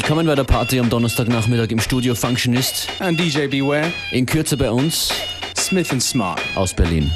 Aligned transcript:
Willkommen 0.00 0.28
bei 0.28 0.36
der 0.36 0.44
Party 0.44 0.78
am 0.78 0.88
Donnerstagnachmittag 0.88 1.70
im 1.70 1.80
Studio 1.80 2.14
Functionist. 2.14 2.86
And 3.00 3.18
DJ 3.18 3.48
Beware. 3.48 3.92
In 4.12 4.26
Kürze 4.26 4.56
bei 4.56 4.70
uns 4.70 5.12
Smith 5.56 5.90
and 5.90 6.00
Smart 6.00 6.40
aus 6.54 6.72
Berlin. 6.72 7.10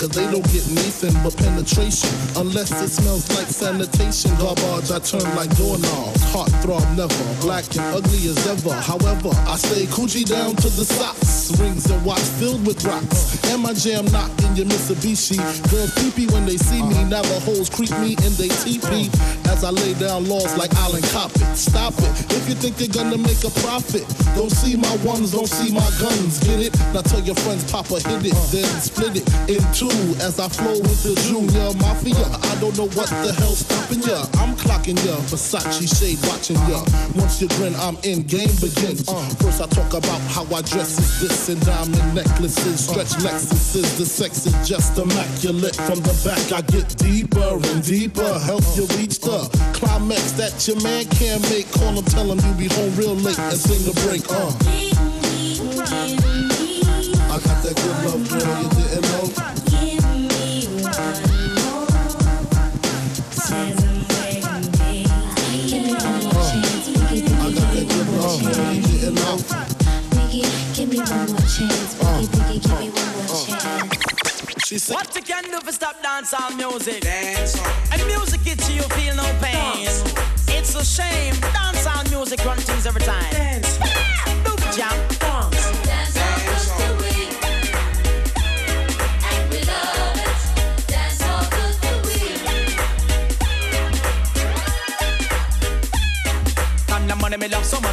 Cause 0.00 0.08
they 0.16 0.24
don't 0.30 0.50
get 0.50 0.66
nothing 0.70 1.12
but 1.22 1.36
penetration. 1.36 2.08
Unless 2.34 2.72
it 2.80 2.88
smells 2.88 3.28
like 3.36 3.48
sanitation. 3.48 4.30
Garbage, 4.38 4.90
I 4.90 4.98
turn 4.98 5.36
like 5.36 5.54
doorknobs. 5.58 6.22
Heart 6.32 6.48
throb 6.62 6.82
never. 6.96 7.40
Black 7.42 7.66
and 7.76 7.84
ugly 7.94 8.28
as 8.32 8.46
ever. 8.46 8.72
However, 8.72 9.28
I 9.46 9.56
stay 9.58 9.84
coochie 9.84 10.24
down 10.24 10.56
to 10.56 10.68
the 10.70 10.86
socks. 10.86 11.29
Rings 11.58 11.90
and 11.90 12.04
watch 12.04 12.22
filled 12.38 12.66
with 12.66 12.84
rocks. 12.84 13.42
And 13.50 13.62
my 13.62 13.72
jam 13.72 14.04
knocking 14.12 14.54
your 14.54 14.66
Mitsubishi. 14.66 15.38
Girls 15.70 15.90
peepee 15.98 16.30
when 16.32 16.46
they 16.46 16.56
see 16.56 16.82
me. 16.82 17.04
Now 17.04 17.22
the 17.22 17.40
hoes 17.40 17.68
creep 17.68 17.90
me 17.98 18.14
and 18.22 18.32
they 18.38 18.48
teepee. 18.62 19.10
As 19.50 19.64
I 19.64 19.70
lay 19.70 19.94
down 19.94 20.28
laws 20.28 20.56
like 20.56 20.72
Island 20.76 21.04
Coppet. 21.10 21.42
Stop 21.56 21.94
it. 21.98 22.12
If 22.30 22.48
you 22.48 22.54
think 22.54 22.76
they're 22.76 22.94
gonna 22.94 23.18
make 23.18 23.42
a 23.42 23.50
profit, 23.66 24.06
don't 24.36 24.52
see 24.52 24.76
my 24.76 24.94
ones, 25.02 25.32
don't 25.32 25.48
see 25.48 25.72
my 25.74 25.90
guns. 25.98 26.38
Get 26.40 26.60
it? 26.60 26.78
Now 26.94 27.02
tell 27.02 27.20
your 27.20 27.36
friends, 27.36 27.70
Papa 27.70 27.98
hit 27.98 28.30
it, 28.30 28.36
then 28.54 28.70
split 28.80 29.16
it 29.16 29.26
in 29.50 29.62
two 29.74 29.90
as 30.22 30.38
I 30.38 30.48
flow 30.48 30.78
with 30.78 31.02
the 31.02 31.18
junior 31.26 31.74
mafia. 31.82 32.26
I 32.46 32.54
don't 32.60 32.76
know 32.78 32.88
what 32.94 33.10
the 33.10 33.34
hell's 33.34 33.66
stopping 33.66 34.02
ya. 34.06 34.29
I'm 34.40 34.56
clocking 34.56 34.96
ya, 35.04 35.16
Versace 35.28 35.84
shade 35.84 36.18
watching 36.26 36.56
ya. 36.68 36.80
Once 37.14 37.40
you 37.40 37.48
grin, 37.60 37.74
I'm 37.76 37.96
in, 38.02 38.22
game 38.24 38.48
begins. 38.56 39.04
First 39.36 39.60
I 39.60 39.66
talk 39.68 39.92
about 39.92 40.20
how 40.32 40.44
I 40.48 40.62
dress 40.62 40.98
is 40.98 41.20
this 41.20 41.48
and 41.50 41.60
diamond 41.66 42.14
necklaces, 42.14 42.88
stretch 42.88 43.12
Lexuses. 43.20 43.98
The 43.98 44.06
sex 44.06 44.46
is 44.46 44.56
just 44.66 44.96
immaculate. 44.96 45.76
From 45.76 46.00
the 46.00 46.16
back 46.24 46.40
I 46.52 46.62
get 46.72 46.88
deeper 46.96 47.60
and 47.68 47.84
deeper, 47.84 48.38
help 48.40 48.64
you 48.74 48.86
reach 48.96 49.20
the 49.20 49.44
climax 49.74 50.32
that 50.32 50.66
your 50.66 50.80
man 50.82 51.04
can't 51.04 51.42
make. 51.50 51.70
Call 51.72 51.92
him, 51.92 52.04
tell 52.04 52.32
him 52.32 52.40
you 52.40 52.54
be 52.56 52.74
home 52.74 52.96
real 52.96 53.14
late 53.14 53.38
and 53.38 53.58
sing 53.58 53.84
the 53.84 53.94
break. 54.08 54.24
Uh. 54.30 54.50
I 57.30 57.38
got 57.38 57.62
that 57.62 57.76
good 57.76 57.98
love, 58.08 58.28
girl, 58.28 58.62
you 58.62 58.68
didn't 58.70 59.54
know. 59.54 59.59
She 71.50 71.66
said, 74.78 74.94
What 74.94 75.16
you 75.16 75.22
can 75.22 75.42
do 75.42 75.58
for 75.58 75.72
stop 75.72 76.00
dance 76.00 76.32
all 76.32 76.52
music? 76.52 77.02
Dance 77.02 77.60
And 77.90 78.06
music 78.06 78.44
gets 78.44 78.70
you, 78.70 78.82
feel 78.82 79.16
no 79.16 79.24
pain. 79.42 79.84
Dance. 79.84 80.04
It's 80.46 80.76
a 80.76 80.84
shame. 80.84 81.34
Dance 81.52 81.84
all 81.88 82.04
music 82.04 82.44
run 82.44 82.56
things 82.58 82.86
every 82.86 83.02
time. 83.02 83.32
Dance. 83.32 83.78
Boop 84.44 84.76
jump. 84.76 85.19
money 85.19 85.19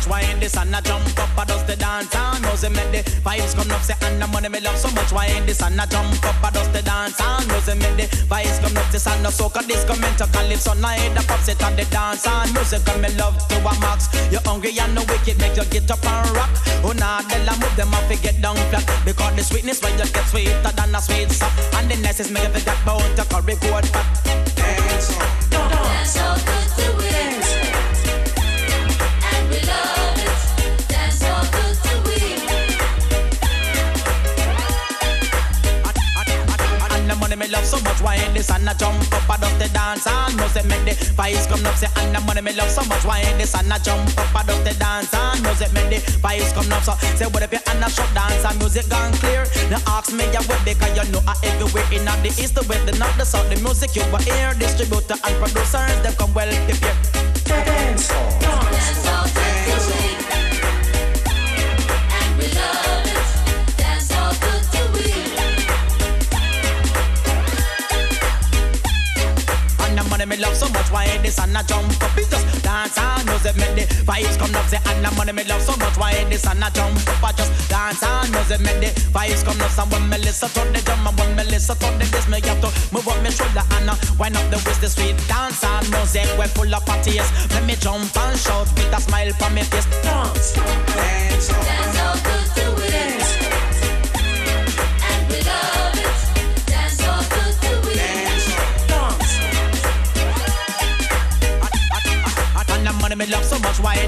Why 0.07 0.21
in 0.31 0.39
this 0.39 0.55
and 0.55 0.75
I 0.75 0.81
jump 0.81 1.03
up? 1.19 1.37
I 1.37 1.45
does 1.45 1.63
the 1.65 1.75
dance 1.75 2.15
and 2.15 2.41
music 2.41 2.71
make 2.71 2.91
the 2.91 3.01
vibes 3.21 3.55
come 3.55 3.71
up. 3.71 3.81
Say 3.81 3.95
and 4.01 4.21
the 4.21 4.27
money 4.27 4.49
me 4.49 4.59
love 4.61 4.77
so 4.77 4.89
much. 4.91 5.11
Why 5.11 5.27
in 5.27 5.45
this 5.45 5.61
and 5.61 5.79
I 5.79 5.85
jump 5.85 6.23
up? 6.23 6.43
I 6.43 6.49
does 6.51 6.69
the 6.71 6.81
dance 6.81 7.19
and 7.19 7.47
music 7.47 7.77
make 7.77 7.95
the 7.99 8.05
vibes 8.25 8.59
come 8.63 8.77
up. 8.77 8.87
This 8.91 9.07
and 9.07 9.23
the 9.23 9.29
soca 9.29 9.65
disco 9.67 9.95
mental 9.99 10.27
calypso 10.27 10.73
night. 10.75 11.11
The 11.15 11.21
pop 11.27 11.39
set 11.39 11.61
on 11.63 11.75
the 11.75 11.85
dance 11.91 12.25
and 12.25 12.53
music 12.53 12.85
come 12.85 13.01
me 13.01 13.09
love 13.19 13.35
to 13.49 13.57
a 13.59 13.73
max. 13.83 14.07
You're 14.31 14.41
hungry 14.41 14.71
and 14.79 14.95
no 14.95 15.03
wicked 15.11 15.37
make 15.39 15.57
you 15.57 15.65
get 15.67 15.91
up 15.91 16.03
and 16.05 16.29
rock. 16.31 16.51
Oh 16.83 16.95
nah, 16.95 17.21
they 17.27 17.43
la 17.43 17.53
move 17.59 17.75
them 17.75 17.93
off 17.93 18.07
get 18.21 18.41
down 18.41 18.55
flat 18.71 18.87
because 19.03 19.35
the 19.35 19.43
sweetness 19.43 19.81
when 19.83 19.93
you 19.99 20.07
get 20.07 20.25
sweeter 20.31 20.71
than 20.71 20.95
a 20.95 21.01
sweet 21.01 21.31
sap. 21.31 21.51
And 21.75 21.91
the 21.91 21.95
nicest 21.99 22.31
make 22.31 22.43
you 22.43 22.53
forget 22.55 22.79
about 22.83 23.03
the 23.15 23.23
curry 23.27 23.55
goat 23.59 23.85
fat. 23.91 24.07
Dance, 24.55 24.55
dance, 24.55 25.36
much. 37.97 38.05
Why 38.05 38.33
this 38.33 38.49
and 38.49 38.69
I 38.69 38.73
jump 38.73 39.01
up, 39.13 39.29
I 39.29 39.37
does 39.37 39.57
the 39.57 39.67
dance 39.73 40.07
and 40.07 40.37
no 40.37 40.47
say 40.47 40.63
make 40.63 40.83
the 40.85 40.91
vibes 41.13 41.47
come 41.47 41.65
up. 41.65 41.75
Say 41.75 41.87
and 41.97 42.15
the 42.15 42.21
money 42.21 42.41
me 42.41 42.53
love 42.53 42.69
so 42.69 42.83
much. 42.85 43.03
Why 43.05 43.19
ain't 43.19 43.37
this 43.37 43.55
and 43.55 43.71
I 43.71 43.77
jump 43.79 44.17
up, 44.17 44.35
I 44.35 44.43
does 44.43 44.63
the 44.63 44.73
dance 44.79 45.13
and 45.13 45.43
no 45.43 45.53
say 45.53 45.71
make 45.73 45.89
the 45.89 45.97
vibes 46.21 46.53
come 46.53 46.71
up. 46.71 46.83
So 46.83 46.93
say 47.15 47.25
what 47.27 47.43
if 47.43 47.51
you 47.51 47.59
and 47.67 47.83
I 47.83 47.87
shut 47.89 48.09
dance 48.13 48.45
and 48.45 48.57
music 48.59 48.89
gone 48.89 49.13
clear? 49.13 49.45
Now 49.69 49.81
ask 49.87 50.13
me 50.13 50.25
ya 50.31 50.41
where 50.43 50.61
because 50.65 50.93
you 50.95 51.11
know 51.11 51.21
I 51.27 51.35
everywhere 51.43 51.87
in 51.91 52.05
the 52.05 52.29
east, 52.37 52.55
the 52.55 52.65
west, 52.69 52.85
the 52.85 52.97
north, 52.97 53.17
the 53.17 53.25
south. 53.25 53.49
The 53.49 53.57
music 53.61 53.95
you 53.95 54.03
will 54.11 54.23
hear, 54.23 54.53
distributor 54.53 55.15
and 55.23 55.35
producers 55.41 55.97
them 56.01 56.13
come 56.17 56.33
well 56.33 56.49
prepared. 56.65 57.16
Money 75.27 75.43
me 75.43 75.49
love 75.49 75.61
so 75.61 75.75
much, 75.77 75.97
why 75.97 76.23
the 76.25 76.37
sun 76.37 76.63
a 76.63 76.71
jump 76.71 76.95
up? 77.07 77.23
I 77.23 77.31
just 77.33 77.51
dance 77.69 78.03
and 78.03 78.31
music 78.31 78.61
make 78.61 78.79
the 78.79 79.01
vibes 79.11 79.43
come 79.43 79.59
up. 79.59 79.77
And 79.77 79.91
when 79.91 80.09
me 80.09 80.17
listen 80.23 80.49
to 80.49 80.61
the 80.71 80.81
drum 80.85 81.07
and 81.07 81.19
when 81.19 81.35
me 81.35 81.43
listen 81.43 81.75
to 81.75 81.87
the 81.99 82.05
bass, 82.11 82.27
me 82.27 82.39
have 82.47 82.61
to 82.61 82.69
move 82.93 83.07
up 83.07 83.21
my 83.23 83.29
shoulder 83.29 83.63
and 83.75 83.89
uh, 83.89 83.95
wind 84.19 84.37
up 84.37 84.47
the 84.49 84.57
waist. 84.65 84.81
The 84.81 84.89
sweet 84.89 85.17
dance 85.27 85.63
and 85.63 85.89
music, 85.91 86.27
we 86.39 86.45
full 86.55 86.73
of 86.73 86.85
parties. 86.85 87.27
Let 87.51 87.65
me 87.65 87.75
jump 87.75 88.15
and 88.15 88.39
shout 88.39 88.67
with 88.75 88.95
a 88.95 89.01
smile 89.01 89.33
from 89.33 89.55
me 89.55 89.63
face. 89.63 89.87
Dance, 90.03 90.53
dance, 90.53 91.47
dance 91.49 91.99
all 91.99 92.36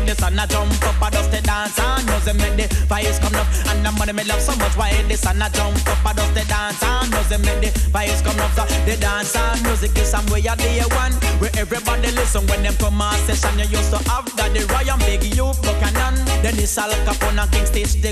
the 0.10 0.16
sun 0.16 0.40
a 0.40 0.48
jump 0.48 0.74
up, 0.90 1.02
I 1.02 1.10
just 1.12 1.30
the 1.30 1.42
dance 1.42 1.78
and 1.78 2.02
music 2.10 2.36
make 2.42 2.58
the 2.58 2.66
vibes 2.90 3.22
come 3.22 3.36
up. 3.38 3.46
And 3.70 3.86
the 3.86 3.92
money 3.94 4.14
me 4.14 4.24
love 4.26 4.42
so 4.42 4.56
much, 4.58 4.74
why 4.74 4.90
the 5.06 5.16
sun 5.16 5.38
a 5.38 5.50
jump 5.54 5.78
up, 5.86 6.02
I 6.02 6.14
just 6.18 6.34
the 6.34 6.44
dance 6.50 6.82
and 6.82 7.10
music 7.14 7.40
make 7.46 7.62
the 7.62 7.70
vibes 7.94 8.26
come 8.26 8.40
up. 8.42 8.50
So 8.58 8.66
the 8.90 8.98
dance 8.98 9.36
and 9.38 9.62
music 9.62 9.94
is 10.02 10.10
some 10.10 10.26
way 10.34 10.42
of 10.50 10.58
the 10.58 10.90
one 10.98 11.14
where 11.38 11.54
everybody 11.54 12.10
listen 12.18 12.42
when 12.50 12.64
them 12.66 12.74
come 12.82 13.02
on 13.02 13.14
session. 13.30 13.54
You 13.62 13.70
used 13.70 13.94
to 13.94 14.02
have 14.10 14.26
Daddy 14.34 14.66
Ryan, 14.74 14.98
Big 15.06 15.30
You, 15.38 15.54
Buchanan, 15.62 16.18
Dennis 16.42 16.78
Al 16.82 16.90
Capone 17.06 17.38
and 17.38 17.52
King 17.54 17.66
Stitch 17.70 18.02
the 18.02 18.10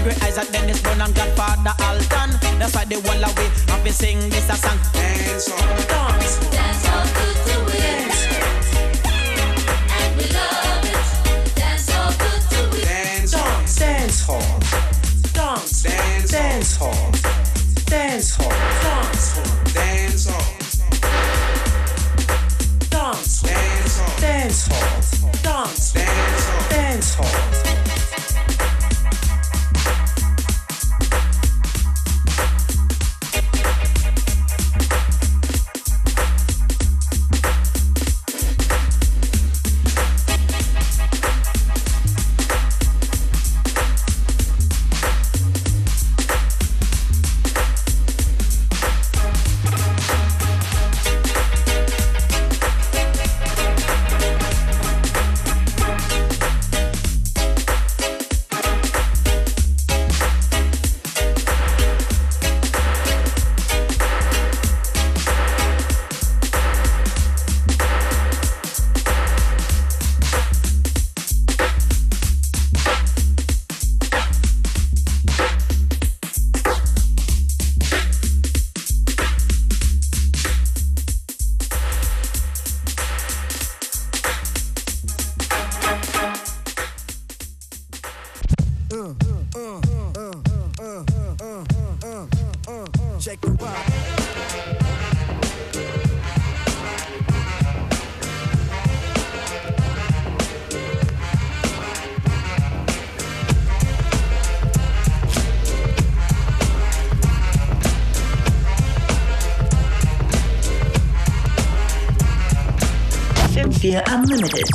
great 0.00 0.16
eyes 0.24 0.38
at 0.38 0.48
Dennis 0.52 0.80
Brown 0.80 1.04
and 1.04 1.14
Godfather 1.14 1.76
Alton. 1.84 2.32
That's 2.56 2.72
why 2.72 2.88
they 2.88 2.96
wall 2.96 3.20
away 3.20 3.48
have 3.68 3.84
to 3.84 3.92
sing 3.92 4.24
this 4.32 4.48
a 4.48 4.56
song. 4.56 4.78
Dance, 4.96 5.52
dance, 5.52 6.32
dance 6.48 6.69
dance 14.20 14.26
hall. 14.26 14.60
Dance, 15.32 15.82
dance, 15.82 16.30
dance 16.30 16.76
hall. 16.76 17.12
Dance 17.86 18.36
hall. 18.36 18.50
Dance, 18.82 19.72
dance 19.72 20.26
hall. 20.28 20.56
Dance, 22.90 23.42
dance 23.42 23.98
hall. 23.98 24.20
Dance 24.20 24.66
hall. 24.68 25.32
Dance, 25.42 25.92
dance 25.92 26.44
hall. 26.48 26.68
Dance 26.70 27.14
hall. 27.14 27.39
Unlimited. 114.30 114.68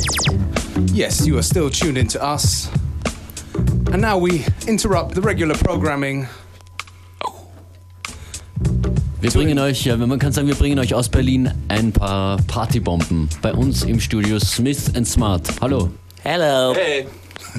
Yes, 0.92 1.26
you 1.26 1.38
are 1.38 1.42
still 1.42 1.70
tuned 1.70 1.96
into 1.96 2.22
us. 2.22 2.68
And 3.90 4.02
now 4.02 4.18
we 4.18 4.44
interrupt 4.66 5.14
the 5.14 5.22
regular 5.22 5.56
programming. 5.56 6.28
Wir 9.22 9.30
bringen 9.30 9.58
euch, 9.58 9.86
ja, 9.86 9.96
man 9.96 10.18
kann 10.18 10.32
sagen, 10.32 10.46
wir 10.46 10.54
bringen 10.56 10.78
euch 10.78 10.94
aus 10.94 11.08
Berlin 11.08 11.50
ein 11.68 11.90
paar 11.90 12.36
Partybomben. 12.46 13.30
Bei 13.40 13.54
uns 13.54 13.82
im 13.84 13.98
Studio 13.98 14.38
Smith 14.38 14.94
and 14.94 15.08
Smart. 15.08 15.48
Hallo. 15.62 15.90
Hello. 16.22 16.74
Hey. 16.74 17.06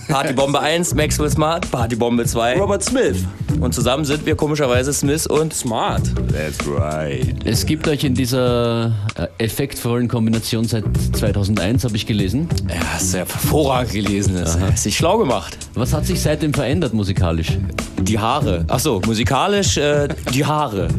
Partybombe 0.08 0.60
1, 0.60 0.94
Maxwell 0.94 1.32
Smart, 1.32 1.70
Partybombe 1.72 2.26
2. 2.26 2.60
Robert 2.60 2.84
Smith. 2.84 3.26
Und 3.60 3.74
zusammen 3.74 4.06
sind 4.06 4.26
wir 4.26 4.36
komischerweise 4.36 4.94
Smith 4.94 5.28
und 5.28 5.54
Smart. 5.54 6.04
That's 6.32 6.68
right. 6.68 7.36
Es 7.44 7.66
gibt 7.66 7.88
euch 7.88 8.04
in 8.04 8.14
dieser 8.14 8.92
äh, 9.16 9.28
effektvollen 9.44 10.08
Kombination 10.08 10.66
seit 10.66 10.86
2001, 11.14 11.84
habe 11.84 11.96
ich 11.96 12.06
gelesen. 12.06 12.48
Ja, 12.70 12.76
hast 12.94 13.14
du 13.14 13.18
ja 13.18 13.26
hervorragend 13.26 13.94
gelesen. 13.94 14.36
Das 14.36 14.60
hast 14.60 14.86
dich 14.86 14.96
schlau 14.98 15.18
gemacht. 15.18 15.58
Was 15.74 15.94
hat 15.94 16.06
sich 16.06 16.22
seitdem 16.22 16.54
verändert 16.54 16.94
musikalisch? 16.94 17.58
Die 18.00 18.20
Haare. 18.20 18.66
Achso, 18.68 19.02
musikalisch 19.06 19.78
äh, 19.78 20.08
die 20.34 20.46
Haare. 20.46 20.90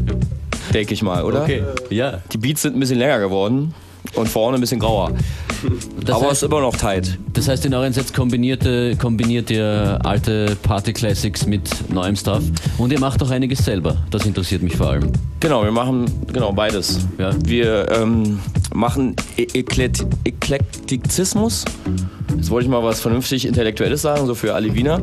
Denke 0.75 0.95
ich 0.95 1.03
mal, 1.03 1.25
oder? 1.25 1.49
Ja. 1.91 2.19
Die 2.33 2.39
Beats 2.39 2.63
sind 2.63 2.77
ein 2.77 2.81
bisschen 2.81 2.99
länger 2.99 3.21
geworden 3.21 3.75
und 4.15 4.29
vorne 4.29 4.57
ein 4.57 4.61
bisschen 4.61 4.81
grauer. 4.81 5.13
Das 6.05 6.17
Aber 6.17 6.27
heißt- 6.29 6.33
ist 6.33 6.43
immer 6.45 6.61
noch 6.61 6.77
tight. 6.77 7.19
Das 7.33 7.49
heißt, 7.49 7.67
in 7.67 7.75
euren 7.75 7.93
Sets 7.93 8.13
kombiniert, 8.13 8.65
äh, 8.65 8.95
kombiniert 8.95 9.51
ihr 9.51 9.99
alte 10.05 10.57
Party-Classics 10.63 11.47
mit 11.47 11.69
neuem 11.93 12.15
Stuff. 12.17 12.43
Und 12.79 12.93
ihr 12.93 13.01
macht 13.01 13.23
auch 13.23 13.31
einiges 13.31 13.65
selber. 13.65 13.97
Das 14.11 14.25
interessiert 14.25 14.63
mich 14.63 14.77
vor 14.77 14.89
allem. 14.91 15.13
Genau, 15.41 15.65
wir 15.65 15.73
machen 15.73 16.07
genau 16.33 16.53
beides. 16.53 17.01
Ja. 17.19 17.31
Wir 17.45 17.91
ähm, 17.91 18.39
machen 18.75 19.17
e 19.37 19.47
Eklet 19.55 20.05
Eklektizismus. 20.25 21.65
Jetzt 22.37 22.51
wollte 22.51 22.67
ich 22.67 22.71
mal 22.71 22.83
was 22.83 23.01
vernünftig 23.01 23.47
Intellektuelles 23.47 24.03
sagen, 24.03 24.27
so 24.27 24.35
für 24.35 24.55
alle 24.55 24.75
Wiener. 24.75 25.01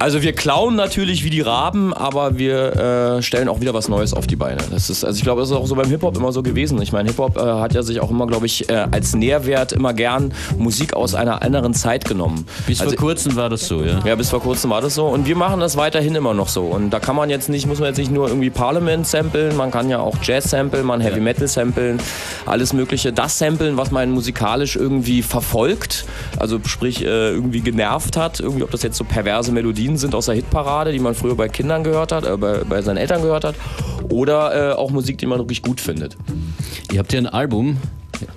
Also 0.00 0.22
wir 0.22 0.32
klauen 0.32 0.76
natürlich 0.76 1.24
wie 1.24 1.30
die 1.30 1.42
Raben, 1.42 1.92
aber 1.92 2.38
wir 2.38 3.18
äh, 3.18 3.22
stellen 3.22 3.50
auch 3.50 3.60
wieder 3.60 3.74
was 3.74 3.90
Neues 3.90 4.14
auf 4.14 4.26
die 4.26 4.34
Beine. 4.34 4.62
Das 4.70 4.88
ist, 4.88 5.04
also 5.04 5.14
ich 5.18 5.22
glaube, 5.22 5.42
das 5.42 5.50
ist 5.50 5.56
auch 5.56 5.66
so 5.66 5.74
beim 5.74 5.90
Hip-Hop 5.90 6.16
immer 6.16 6.32
so 6.32 6.42
gewesen. 6.42 6.80
Ich 6.80 6.90
meine, 6.90 7.10
Hip-Hop 7.10 7.36
äh, 7.36 7.40
hat 7.40 7.74
ja 7.74 7.82
sich 7.82 8.00
auch 8.00 8.10
immer, 8.10 8.26
glaube 8.26 8.46
ich, 8.46 8.70
äh, 8.70 8.86
als 8.90 9.14
Nährwert 9.14 9.72
immer 9.72 9.92
gern 9.92 10.32
Musik 10.56 10.94
aus 10.94 11.14
einer 11.14 11.42
anderen 11.42 11.74
Zeit 11.74 12.06
genommen. 12.06 12.46
Bis 12.66 12.80
also, 12.80 12.96
vor 12.96 13.08
kurzem 13.08 13.36
war 13.36 13.50
das 13.50 13.68
so, 13.68 13.84
ja. 13.84 14.00
ja, 14.06 14.14
bis 14.14 14.30
vor 14.30 14.40
kurzem 14.40 14.70
war 14.70 14.80
das 14.80 14.94
so. 14.94 15.04
Und 15.06 15.26
wir 15.26 15.36
machen 15.36 15.60
das 15.60 15.76
weiterhin 15.76 16.14
immer 16.14 16.32
noch 16.32 16.48
so. 16.48 16.62
Und 16.62 16.88
da 16.88 16.98
kann 16.98 17.14
man 17.14 17.28
jetzt 17.28 17.50
nicht, 17.50 17.66
muss 17.66 17.78
man 17.78 17.88
jetzt 17.88 17.98
nicht 17.98 18.10
nur 18.10 18.28
irgendwie 18.28 18.48
Parliament 18.48 19.06
samplen, 19.06 19.54
man 19.54 19.70
kann 19.70 19.90
ja 19.90 19.98
auch 19.98 20.16
Jazz 20.22 20.48
samplen, 20.48 20.86
man 20.86 21.02
Heavy 21.02 21.20
Metal 21.20 21.46
samplen, 21.46 22.00
alles 22.46 22.72
Mögliche. 22.72 23.12
Das 23.12 23.36
samplen, 23.36 23.76
was 23.76 23.90
man 23.90 24.12
musikalisch 24.12 24.76
irgendwie 24.76 25.20
verfolgt, 25.20 26.06
also 26.38 26.58
sprich 26.64 27.04
äh, 27.04 27.32
irgendwie 27.32 27.60
genervt 27.60 28.16
hat. 28.16 28.40
Irgendwie, 28.40 28.62
ob 28.62 28.70
das 28.70 28.82
jetzt 28.82 28.96
so 28.96 29.04
perverse 29.04 29.52
Melodien 29.52 29.89
sind 29.96 30.14
aus 30.14 30.26
der 30.26 30.34
Hitparade, 30.34 30.92
die 30.92 30.98
man 30.98 31.14
früher 31.14 31.34
bei 31.34 31.48
Kindern 31.48 31.84
gehört 31.84 32.12
hat, 32.12 32.26
äh, 32.26 32.36
bei, 32.36 32.64
bei 32.64 32.82
seinen 32.82 32.96
Eltern 32.96 33.22
gehört 33.22 33.44
hat. 33.44 33.54
Oder 34.08 34.72
äh, 34.72 34.74
auch 34.74 34.90
Musik, 34.90 35.18
die 35.18 35.26
man 35.26 35.38
wirklich 35.38 35.62
gut 35.62 35.80
findet. 35.80 36.16
Ihr 36.92 36.98
habt 36.98 37.12
ja 37.12 37.18
ein 37.18 37.26
Album 37.26 37.76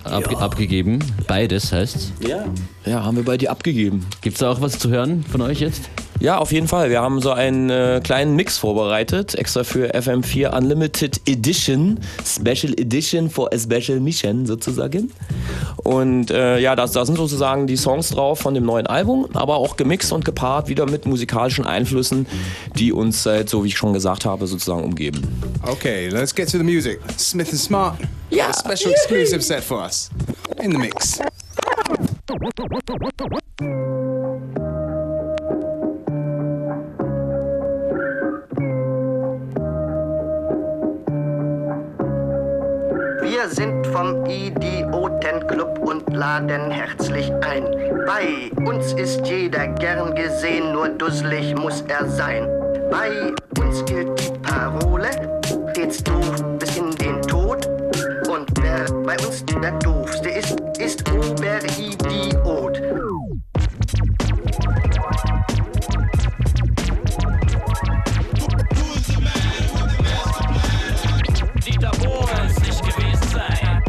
abge 0.03 0.37
abgegeben. 0.37 0.99
Beides 1.27 1.71
heißt. 1.71 2.13
Ja. 2.27 2.45
Ja, 2.85 3.03
haben 3.03 3.15
wir 3.15 3.23
bei 3.23 3.37
dir 3.37 3.49
abgegeben. 3.49 4.05
Gibt 4.21 4.35
es 4.35 4.39
da 4.41 4.51
auch 4.51 4.59
was 4.59 4.77
zu 4.77 4.89
hören 4.89 5.23
von 5.31 5.41
euch 5.41 5.61
jetzt? 5.61 5.89
Ja, 6.19 6.37
auf 6.37 6.51
jeden 6.51 6.67
Fall. 6.67 6.89
Wir 6.89 7.01
haben 7.01 7.21
so 7.21 7.31
einen 7.31 7.69
äh, 7.69 8.01
kleinen 8.03 8.35
Mix 8.35 8.57
vorbereitet, 8.57 9.35
extra 9.35 9.63
für 9.63 9.93
FM4 9.93 10.55
Unlimited 10.55 11.21
Edition, 11.27 11.99
Special 12.25 12.73
Edition 12.77 13.29
for 13.29 13.51
a 13.53 13.57
Special 13.57 13.99
Mission 13.99 14.45
sozusagen. 14.45 15.11
Und 15.77 16.29
äh, 16.31 16.59
ja, 16.59 16.75
da, 16.75 16.85
da 16.87 17.05
sind 17.05 17.17
sozusagen 17.17 17.67
die 17.67 17.77
Songs 17.77 18.09
drauf 18.09 18.39
von 18.39 18.53
dem 18.53 18.65
neuen 18.65 18.87
Album, 18.87 19.27
aber 19.33 19.57
auch 19.57 19.75
gemixt 19.75 20.11
und 20.11 20.23
gepaart 20.23 20.67
wieder 20.67 20.85
mit 20.85 21.05
musikalischen 21.05 21.65
Einflüssen, 21.65 22.25
die 22.77 22.91
uns, 22.91 23.25
äh, 23.25 23.45
so 23.47 23.63
wie 23.63 23.69
ich 23.69 23.77
schon 23.77 23.93
gesagt 23.93 24.25
habe, 24.25 24.47
sozusagen 24.47 24.83
umgeben. 24.83 25.21
Okay, 25.63 26.09
let's 26.09 26.33
get 26.35 26.49
to 26.51 26.57
the 26.57 26.63
music. 26.63 26.99
Smith 27.17 27.49
and 27.49 27.59
Smart. 27.59 27.97
Yeah. 28.31 28.49
A 28.49 28.53
special 28.53 28.91
exclusive 28.91 29.41
set 29.41 29.63
for 29.63 29.83
us. 29.83 30.09
in 30.59 30.71
the 30.71 30.77
mix. 30.77 31.19
Wir 32.25 32.39
sind 43.49 43.85
vom 43.87 44.25
Idiotenclub 44.25 45.79
und 45.79 46.13
laden 46.13 46.71
herzlich 46.71 47.29
ein. 47.41 47.65
Bei 48.05 48.49
uns 48.65 48.93
ist 48.93 49.27
jeder 49.27 49.67
gern 49.67 50.15
gesehen, 50.15 50.71
nur 50.71 50.87
dusselig 50.87 51.53
muss 51.55 51.81
er 51.89 52.07
sein. 52.07 52.47
Bei 52.89 53.33
uns 53.61 53.83
gilt 53.83 54.17
die 54.17 54.39
Parole, 54.39 55.09
stets 55.71 56.01
doof 56.01 56.41
bis 56.57 56.77
in 56.77 56.91
den 56.91 57.21
Tod. 57.23 57.67
Und 58.29 58.49
wer 58.61 58.85
bei 59.03 59.17
uns 59.25 59.43
der 59.45 59.71
Doofste 59.79 60.29
ist, 60.29 60.62
ist 60.83 61.09
Oberidiot. 61.09 62.81
Dieter 71.65 71.91
Bohlen 71.91 72.47
nicht 72.47 72.83
gewesen 72.83 73.29
sein. 73.31 73.83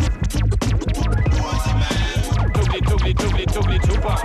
Tugli, 2.53 2.81
tugli, 2.81 3.15
tugli, 3.15 3.45
tugli, 3.47 3.79
tupa. 3.81 4.21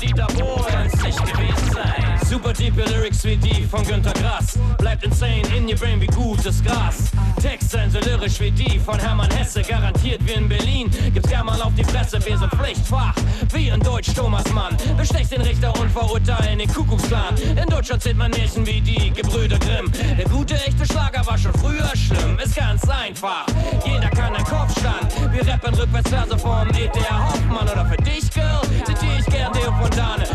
Dieter 0.00 0.26
Bohlen 0.28 0.86
nicht 1.04 1.26
gewesen 1.26 1.72
sein. 1.74 2.18
Super 2.24 2.54
tiefe 2.54 2.84
Lyrics 2.84 3.22
wie 3.24 3.36
die 3.36 3.64
von 3.64 3.86
Günter 3.86 4.14
Grass. 4.14 4.58
Bleibt 4.78 5.04
insane 5.04 5.42
in 5.54 5.68
your 5.68 5.76
brain 5.76 6.00
wie 6.00 6.06
gutes 6.06 6.64
Gras. 6.64 7.10
Textzeilen 7.38 7.92
lyrisch 7.92 8.40
wie 8.40 8.50
die 8.50 8.78
von 8.78 8.98
Hermann 8.98 9.30
Hesse. 9.30 9.62
Garantiert 9.62 10.20
wie 10.26 10.32
in 10.32 10.48
Berlin. 10.48 10.90
Gibt's 11.12 11.28
gern 11.28 11.46
mal 11.46 11.60
auf 11.62 11.72
die 11.74 11.84
Fresse, 11.84 12.24
wir 12.24 12.38
sind 12.38 12.50
Pflichtfach. 12.54 13.14
Wie 13.52 13.68
in 13.68 13.80
Deutsch 13.80 14.12
Thomas 14.14 14.44
Mann. 14.52 14.76
Bestecht 14.96 15.32
den 15.32 15.42
Richter 15.42 15.72
und 15.78 15.90
verurteilen 15.90 16.58
den 16.58 16.72
Kuckucksplan. 16.72 17.36
In 17.36 17.66
Deutschland 17.68 18.02
zählt 18.02 18.16
man 18.16 18.30
Märchen 18.30 18.66
wie 18.66 18.80
die 18.80 19.10
Gebrüder 19.10 19.58
Grimm. 19.58 19.90
Der 20.16 20.24
gute, 20.26 20.54
echte 20.54 20.84
Schlager 20.86 21.24
war 21.26 21.38
schon 21.38 21.54
früher 21.54 21.90
schlimm. 21.94 22.38
Ist 22.42 22.56
ganz 22.56 22.88
einfach. 22.88 23.46
Jeder 23.84 24.10
kann 24.10 24.34
einen 24.34 24.44
Kopfstand. 24.44 25.32
Wir 25.32 25.46
rappen 25.46 25.74
rückwärts 25.74 26.10
Verse 26.10 26.38
vom 26.38 26.68
E.T.R. 26.68 27.28
Hoffmann. 27.28 27.68
Oder 27.68 27.86
für 27.86 28.02
dich, 28.02 28.30
Girl, 28.30 28.60
zitiere 28.84 29.18
ich 29.18 29.26
gern 29.26 29.52
Theo 29.52 29.72
Fontane. 29.72 30.27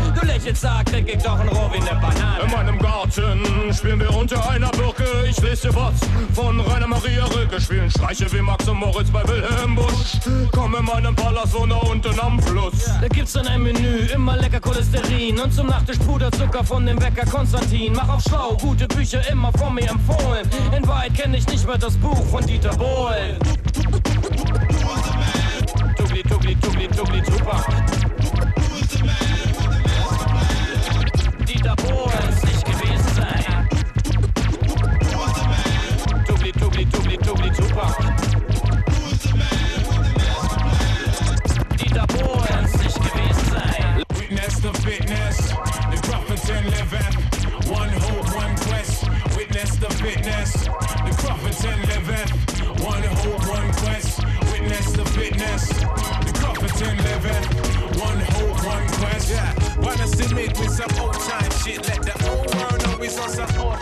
Lächelst, 0.44 0.60
sag, 0.60 0.84
krieg 0.84 1.08
ich 1.08 1.22
doch 1.22 1.38
ein 1.38 1.48
Rohr 1.48 1.72
wie 1.72 1.80
ne 1.80 1.98
Banane. 2.02 2.44
In 2.44 2.50
meinem 2.50 2.78
Garten 2.78 3.72
spielen 3.72 3.98
wir 3.98 4.14
unter 4.14 4.46
einer 4.50 4.68
Birke. 4.72 5.06
Ich 5.26 5.40
lese 5.40 5.68
dir 5.68 5.74
was 5.74 5.94
von 6.34 6.60
Rainer 6.60 6.86
Maria 6.86 7.24
Rilke. 7.24 7.58
Spielen 7.58 7.90
Streiche 7.90 8.30
wie 8.30 8.42
Max 8.42 8.68
und 8.68 8.76
Moritz 8.76 9.08
bei 9.08 9.26
Wilhelm 9.26 9.74
Busch. 9.74 10.20
Komm 10.52 10.74
in 10.74 10.84
meinem 10.84 11.16
Palast 11.16 11.54
wohne 11.54 11.76
unten 11.76 12.20
am 12.20 12.38
Fluss. 12.42 12.84
Da 13.00 13.08
gibt's 13.08 13.32
dann 13.32 13.48
ein 13.48 13.62
Menü, 13.62 14.00
immer 14.12 14.36
lecker 14.36 14.60
Cholesterin 14.60 15.40
und 15.40 15.50
zum 15.50 15.68
Nachtisch 15.68 15.98
Puderzucker 16.00 16.62
von 16.62 16.84
dem 16.84 16.98
Bäcker 16.98 17.24
Konstantin. 17.24 17.94
Mach 17.94 18.10
auf 18.10 18.22
schlau, 18.28 18.54
gute 18.60 18.86
Bücher 18.86 19.26
immer 19.30 19.50
von 19.52 19.74
mir 19.74 19.88
empfohlen. 19.88 20.46
In 20.76 20.86
Wahrheit 20.86 21.14
kenn 21.14 21.32
ich 21.32 21.46
nicht 21.48 21.66
mehr 21.66 21.78
das 21.78 21.96
Buch 21.96 22.22
von 22.26 22.46
Dieter 22.46 22.76
Bohlen. 22.76 23.38
Tugli, 25.96 26.22
tugli, 26.22 26.54
tugli, 26.56 26.88
tugli, 26.88 27.22
super. 27.24 27.64
Dieter 31.64 31.76
Bohlen 31.76 32.28
ist 32.28 32.44
nicht 32.44 32.66
gewesen. 32.66 33.24
Witness 44.14 44.60
the 44.60 44.72
fitness, 44.82 45.38
the 45.88 45.98
Crofton 46.02 46.64
liveth. 46.66 47.16
One 47.70 47.88
hope, 47.88 48.34
one 48.34 48.56
quest. 48.56 49.08
Witness 49.34 49.76
the 49.76 49.88
fitness, 49.94 50.52
the 50.52 51.14
Crofton 51.16 51.80
liveth. 51.88 52.30
One 52.84 53.02
hope, 53.02 53.48
one 53.48 53.72
quest. 53.72 54.20
Witness 54.52 54.92
the 54.92 55.04
fitness, 55.06 55.68
the 55.68 56.32
Crofton 56.38 56.96
liveth. 56.98 57.83
One 57.98 58.20
hope, 58.20 58.64
one 58.64 58.88
quest. 58.88 59.30
Yeah, 59.30 59.80
wanna 59.80 60.06
submit 60.06 60.58
with 60.58 60.70
some 60.70 60.90
old 61.00 61.14
time 61.14 61.50
shit. 61.62 61.86
Let 61.88 62.02
the 62.02 62.16
whole 62.24 62.46
world 62.58 62.82
know 62.84 63.04
it's 63.04 63.18
on 63.18 63.28
some 63.30 63.60
old 63.60 63.78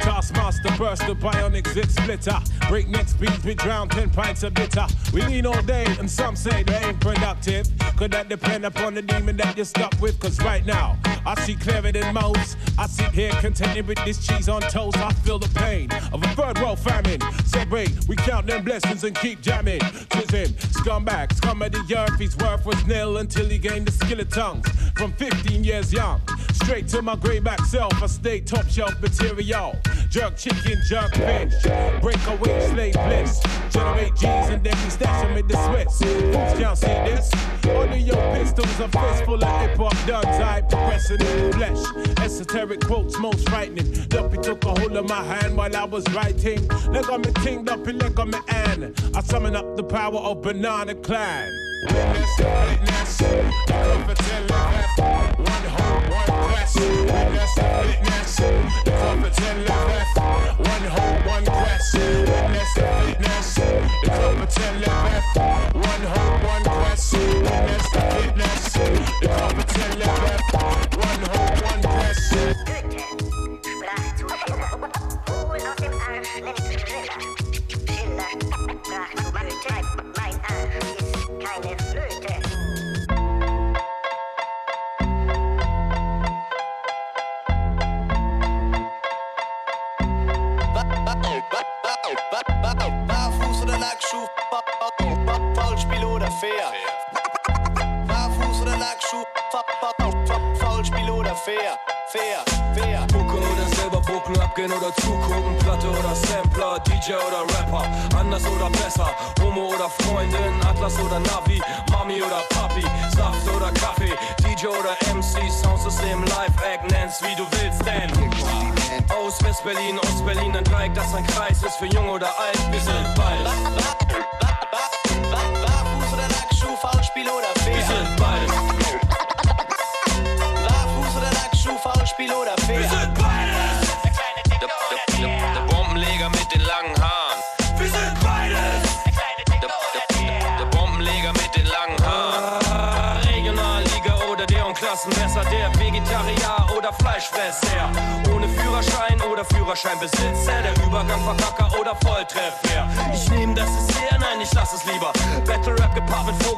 Taskmaster 0.00 0.70
burst 0.78 1.06
the 1.06 1.14
bionic 1.14 1.66
zit 1.68 1.90
splitter. 1.90 2.38
Breakneck 2.68 3.08
speed, 3.08 3.36
we 3.44 3.54
drown 3.54 3.88
10 3.88 4.10
pints 4.10 4.42
of 4.42 4.54
bitter. 4.54 4.86
We 5.12 5.22
lean 5.22 5.46
all 5.46 5.62
day, 5.62 5.84
and 5.98 6.10
some 6.10 6.34
say 6.34 6.62
they 6.62 6.76
ain't 6.76 7.00
productive. 7.00 7.68
Could 7.96 8.12
that 8.12 8.28
depend 8.28 8.64
upon 8.64 8.94
the 8.94 9.02
demon 9.02 9.36
that 9.36 9.56
you're 9.56 9.66
stuck 9.66 9.94
with? 10.00 10.18
Cause 10.20 10.40
right 10.40 10.64
now, 10.64 10.96
I 11.26 11.34
see 11.44 11.56
clearer 11.56 11.92
than 11.92 12.14
most. 12.14 12.56
I 12.78 12.86
sit 12.86 13.10
here 13.12 13.32
contented 13.40 13.86
with 13.86 14.02
this 14.04 14.24
cheese 14.24 14.48
on 14.48 14.62
toast. 14.62 14.98
I 14.98 15.12
feel 15.12 15.38
the 15.38 15.48
pain 15.58 15.90
of 16.12 16.22
a 16.22 16.28
third 16.28 16.58
world 16.60 16.78
famine. 16.78 17.20
Said, 17.44 17.70
wait, 17.70 17.92
we 18.08 18.16
count 18.16 18.46
them 18.46 18.64
blessings 18.64 19.04
and 19.04 19.14
keep 19.16 19.40
jamming. 19.40 19.80
Tis 20.10 20.30
him, 20.30 20.48
scumbag, 20.72 21.34
scum 21.34 21.62
of 21.62 21.72
the 21.72 21.96
earth. 21.96 22.18
His 22.18 22.36
worth 22.36 22.64
was 22.64 22.86
nil 22.86 23.18
until 23.18 23.46
he 23.46 23.58
gained 23.58 23.86
the 23.86 23.92
skill 23.92 24.20
of 24.20 24.28
tongues. 24.28 24.68
From 24.96 25.12
15 25.12 25.64
years 25.64 25.92
young, 25.92 26.20
straight 26.52 26.88
to 26.88 27.02
my 27.02 27.16
grayback 27.16 27.60
self, 27.66 28.02
I 28.02 28.06
stay 28.06 28.40
top 28.40 28.66
shelf 28.68 29.00
material. 29.00 29.76
Jerk 30.10 30.36
chicken, 30.36 30.80
jerk 30.88 31.14
fish. 31.14 31.54
Break 32.00 32.26
away, 32.26 32.68
slave 32.68 32.94
bliss. 32.94 33.40
Generate 33.70 34.14
G's 34.14 34.48
and 34.48 34.64
then 34.64 34.76
we 34.84 34.90
stash 34.90 35.22
them 35.22 35.36
in 35.36 35.46
the 35.46 35.56
Swiss. 35.66 35.98
Fools 35.98 36.58
can't 36.58 36.78
see 36.78 36.86
this. 36.86 37.30
Only 37.68 38.00
your 38.00 38.16
pistols 38.34 38.80
are 38.80 38.88
fistful 38.88 39.44
of 39.44 39.60
hip 39.60 39.76
hop. 39.76 39.94
I 40.08 40.62
progressing 40.62 41.17
in 41.20 41.50
the 41.50 41.56
flesh. 41.56 42.18
Esoteric 42.18 42.80
quotes 42.80 43.18
most 43.18 43.48
frightening. 43.48 43.90
Duppy 44.08 44.38
took 44.38 44.64
a 44.64 44.68
hold 44.68 44.96
of 44.96 45.08
my 45.08 45.22
hand 45.22 45.56
while 45.56 45.74
I 45.74 45.84
was 45.84 46.04
writing. 46.14 46.66
Leg 46.90 47.08
on 47.10 47.22
me 47.22 47.32
ting, 47.42 47.64
Duppy 47.64 47.92
leg 47.92 48.18
on 48.18 48.30
me 48.30 48.38
an. 48.48 48.94
I 49.14 49.20
summon 49.22 49.56
up 49.56 49.76
the 49.76 49.84
power 49.84 50.18
of 50.18 50.42
Banana 50.42 50.94
Clan. 50.94 51.50
The 51.88 53.87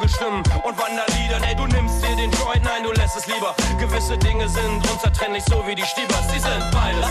Vogelstimmen 0.01 0.43
und 0.65 0.79
Wanderliedern. 0.79 1.43
Ey, 1.43 1.55
du 1.55 1.67
nimmst 1.67 2.03
dir 2.03 2.17
den 2.17 2.31
Joint, 2.33 2.65
nein, 2.65 2.83
du 2.83 2.93
lässt 2.93 3.19
es 3.19 3.27
lieber. 3.27 3.55
Gewisse 3.79 4.17
Dinge 4.17 4.49
sind 4.49 4.91
unzertrennlich, 4.91 5.45
so 5.45 5.63
wie 5.67 5.75
die 5.75 5.85
Stiebers, 5.85 6.27
die 6.29 6.39
sind 6.39 6.71
beides. 6.73 7.05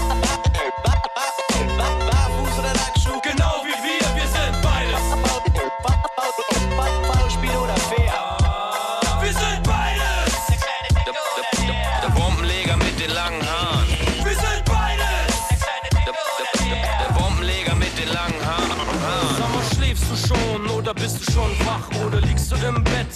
Barfuß 1.78 2.60
oder 2.60 2.74
Lackschuh? 2.74 3.22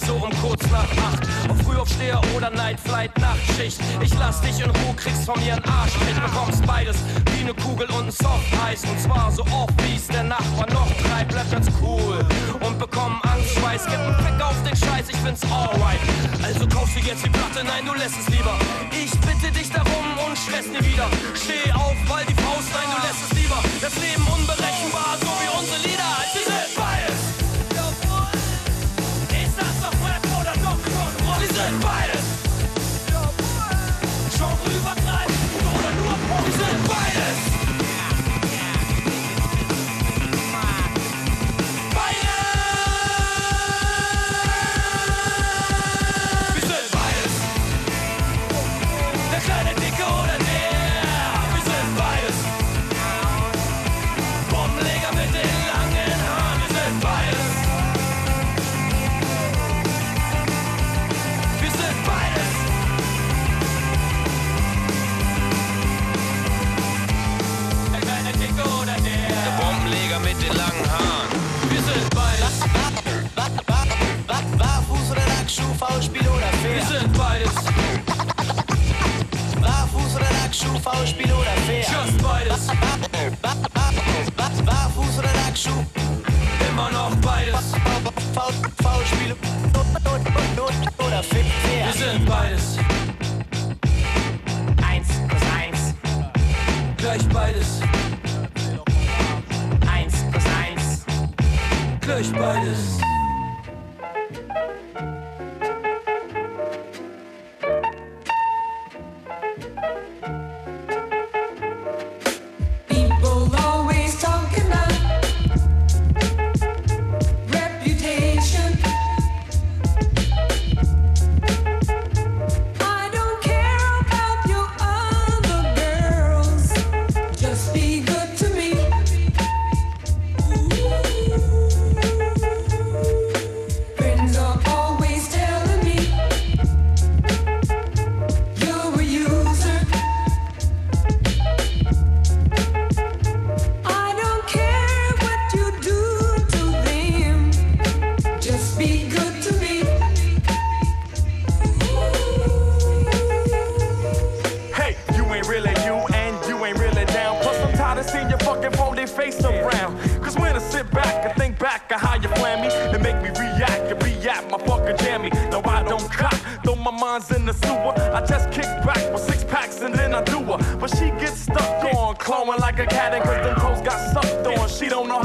So 0.06 0.14
um 0.14 0.30
kurz 0.40 0.62
nach 0.70 0.88
acht? 1.08 1.22
Auf 1.48 1.58
Frühaufsteher 1.64 2.20
oder 2.36 2.50
Nightflight, 2.50 3.16
Nachtschicht. 3.18 3.80
Ich 4.02 4.12
lass 4.18 4.40
dich 4.40 4.60
in 4.60 4.70
Ruhe, 4.70 4.94
kriegst 4.96 5.24
von 5.24 5.38
mir 5.40 5.54
einen 5.54 5.64
Arschstrich. 5.64 6.14
Bekommst 6.14 6.64
beides 6.66 6.96
wie 7.32 7.42
eine 7.42 7.54
Kugel 7.54 7.88
und 7.90 8.06
ein 8.06 8.10
Soft-Eis. 8.10 8.82
Und 8.84 9.00
zwar 9.00 9.30
so 9.32 9.42
oft, 9.42 9.74
wie's 9.84 10.06
der 10.08 10.24
Nachbar 10.24 10.68
noch 10.72 10.88
treibt. 11.02 11.32
Bleib 11.32 11.50
ganz 11.50 11.68
cool 11.80 12.24
und 12.60 12.78
bekomm 12.78 13.20
Angstschweiß. 13.22 13.84
Gib 13.86 13.98
einen 13.98 14.16
Fick 14.16 14.40
auf 14.42 14.56
den 14.62 14.76
Scheiß, 14.76 15.08
ich 15.08 15.16
find's 15.16 15.42
alright. 15.50 16.00
Also 16.42 16.66
kaufst 16.66 16.96
du 16.96 17.00
jetzt 17.00 17.24
die 17.24 17.30
Platte, 17.30 17.64
nein, 17.64 17.84
du 17.86 17.94
lässt 17.94 18.16
es 18.20 18.28
lieber. 18.28 18.56
Ich 18.90 19.12
bitte 19.20 19.52
dich 19.52 19.70
darum 19.70 20.06
und 20.26 20.36
stress 20.36 20.66
nie 20.66 20.84
wieder. 20.84 21.08
Steh 21.34 21.72
auf, 21.72 21.96
weil 22.08 22.24
die 22.26 22.34
Faust, 22.34 22.68
nein, 22.72 22.88
du 22.92 22.98
lässt 23.06 23.22
es 23.30 23.32
lieber. 23.38 23.58
Das 23.80 23.94
Leben 23.96 24.24
unberechenbar, 24.26 25.16
so 25.20 25.30
wie 25.40 25.50
unsere 25.58 25.80
Lieder. 25.88 26.43
Lackschuh? 80.94 80.96
Foulspiel 80.96 81.32
oder 81.32 81.56
fair? 81.66 81.80
Just 81.80 82.22
beides. 82.22 82.66
Barfuß 84.64 85.18
oder 85.18 85.32
Lackschuh? 85.44 85.84
Immer 86.68 86.90
noch 86.90 87.14
beides. 87.16 87.72
Foul, 88.34 88.52
Foulspiel 88.82 89.36
oder 90.98 91.22
fair? 91.22 91.44
Wir 91.84 91.92
sind 91.92 92.26
beides. 92.26 92.78
Eins 94.86 95.08
plus 95.28 95.42
eins. 95.60 95.94
Gleich 96.96 97.28
beides. 97.28 97.80
Eins 99.92 100.14
plus 100.30 100.44
eins. 100.44 101.04
Gleich 102.00 102.32
beides. 102.32 103.13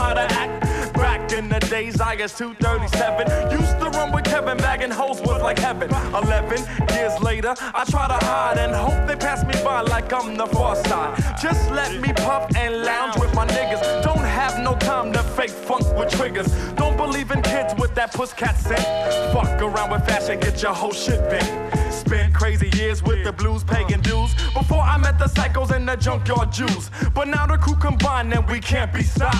To 0.09 0.21
act. 0.21 0.93
Back 0.95 1.31
in 1.33 1.49
the 1.49 1.59
days, 1.59 2.01
I 2.01 2.15
guess 2.15 2.35
237. 2.35 3.51
Used 3.51 3.79
to 3.79 3.89
run 3.91 4.11
with 4.11 4.25
Kevin, 4.25 4.57
bagging 4.57 4.89
hoes 4.89 5.21
was 5.21 5.41
like 5.41 5.59
heaven. 5.59 5.89
11 5.91 6.65
years 6.95 7.21
later, 7.21 7.53
I 7.59 7.85
try 7.85 8.07
to 8.07 8.25
hide 8.25 8.57
and 8.57 8.73
hope 8.73 9.07
they 9.07 9.15
pass 9.15 9.45
me 9.45 9.53
by 9.63 9.81
like 9.81 10.11
I'm 10.11 10.35
the 10.35 10.47
far 10.47 10.75
side. 10.75 11.15
Just 11.39 11.69
let 11.69 12.01
me 12.01 12.11
puff 12.13 12.49
and 12.55 12.83
lounge 12.83 13.17
with 13.19 13.33
my 13.35 13.45
niggas. 13.45 14.03
Don't 14.03 14.17
have 14.17 14.57
no 14.59 14.75
time 14.77 15.13
to 15.13 15.21
fake 15.21 15.51
funk 15.51 15.85
with 15.95 16.09
triggers. 16.09 16.51
Don't 16.73 16.97
believe 16.97 17.29
in 17.29 17.43
kids 17.43 17.75
with 17.77 17.93
that 17.93 18.11
puss 18.11 18.33
cat 18.33 18.57
scent. 18.57 18.83
Fuck 19.31 19.61
around 19.61 19.91
with 19.91 20.05
fashion, 20.07 20.39
get 20.39 20.61
your 20.61 20.73
whole 20.73 20.91
shit 20.91 21.19
bent. 21.29 21.78
Spent 22.09 22.33
crazy 22.33 22.71
years 22.75 23.03
with 23.03 23.23
the 23.23 23.31
blues, 23.31 23.63
paying 23.63 24.01
dues. 24.01 24.33
Before 24.55 24.81
I 24.81 24.97
met 24.97 25.19
the 25.19 25.25
psychos 25.25 25.69
and 25.69 25.87
the 25.87 25.95
junkyard 25.95 26.51
Jews. 26.51 26.89
But 27.13 27.27
now 27.27 27.45
the 27.45 27.55
crew 27.55 27.75
combined 27.75 28.33
and 28.33 28.49
we 28.49 28.59
can't 28.59 28.91
be 28.91 29.03
stopped. 29.03 29.37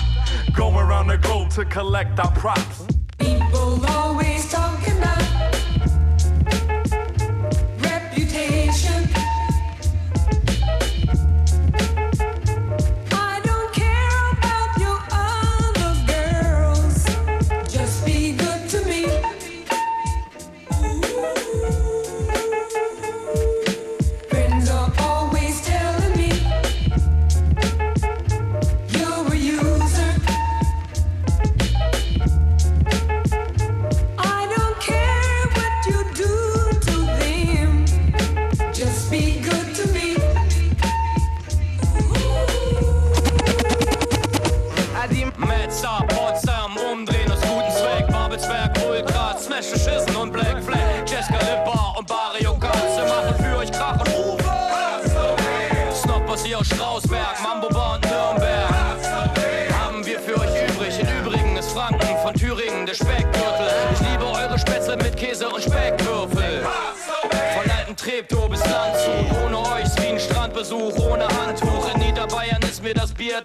Going 0.54 0.76
around 0.76 1.08
the 1.08 1.18
globe 1.18 1.50
to 1.54 1.66
collect 1.66 2.20
our 2.20 2.32
props. 2.34 2.99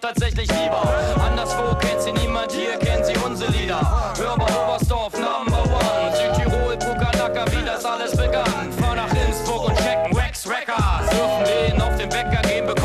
Tatsächlich 0.04 0.48
lieber. 0.48 0.82
Anderswo 1.24 1.74
kennt 1.80 2.02
sie 2.02 2.12
niemand, 2.12 2.52
hier 2.52 2.76
kennt 2.76 3.06
sie 3.06 3.14
unsere 3.24 3.50
Lieder. 3.52 3.80
Hörbar 4.18 4.48
Oberstdorf, 4.62 5.14
Number 5.14 5.62
One. 5.64 6.12
Südtirol, 6.14 6.76
Pukalaka, 6.76 7.44
wie 7.52 7.64
das 7.64 7.84
alles 7.84 8.14
begann. 8.14 8.70
Fahr 8.78 8.96
nach 8.96 9.10
Innsbruck 9.26 9.68
und 9.68 9.76
checken 9.78 10.14
Wax 10.14 10.46
Records. 10.46 11.08
Dürfen 11.08 11.44
den 11.44 11.80
auf 11.80 11.96
den 11.96 12.08
Bäcker 12.10 12.42
gehen, 12.42 12.66
bekommen 12.66 12.83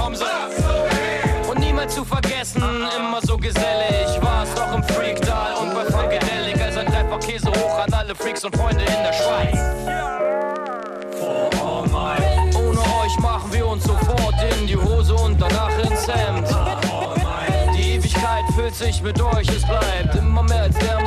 Füllt 18.80 18.94
sich 18.94 19.04
mit 19.04 19.22
euch, 19.22 19.48
es 19.50 19.66
bleibt. 19.66 20.16
Immer 20.16 20.44
mehr 20.44 20.64
als 20.64 20.78
der 20.78 20.99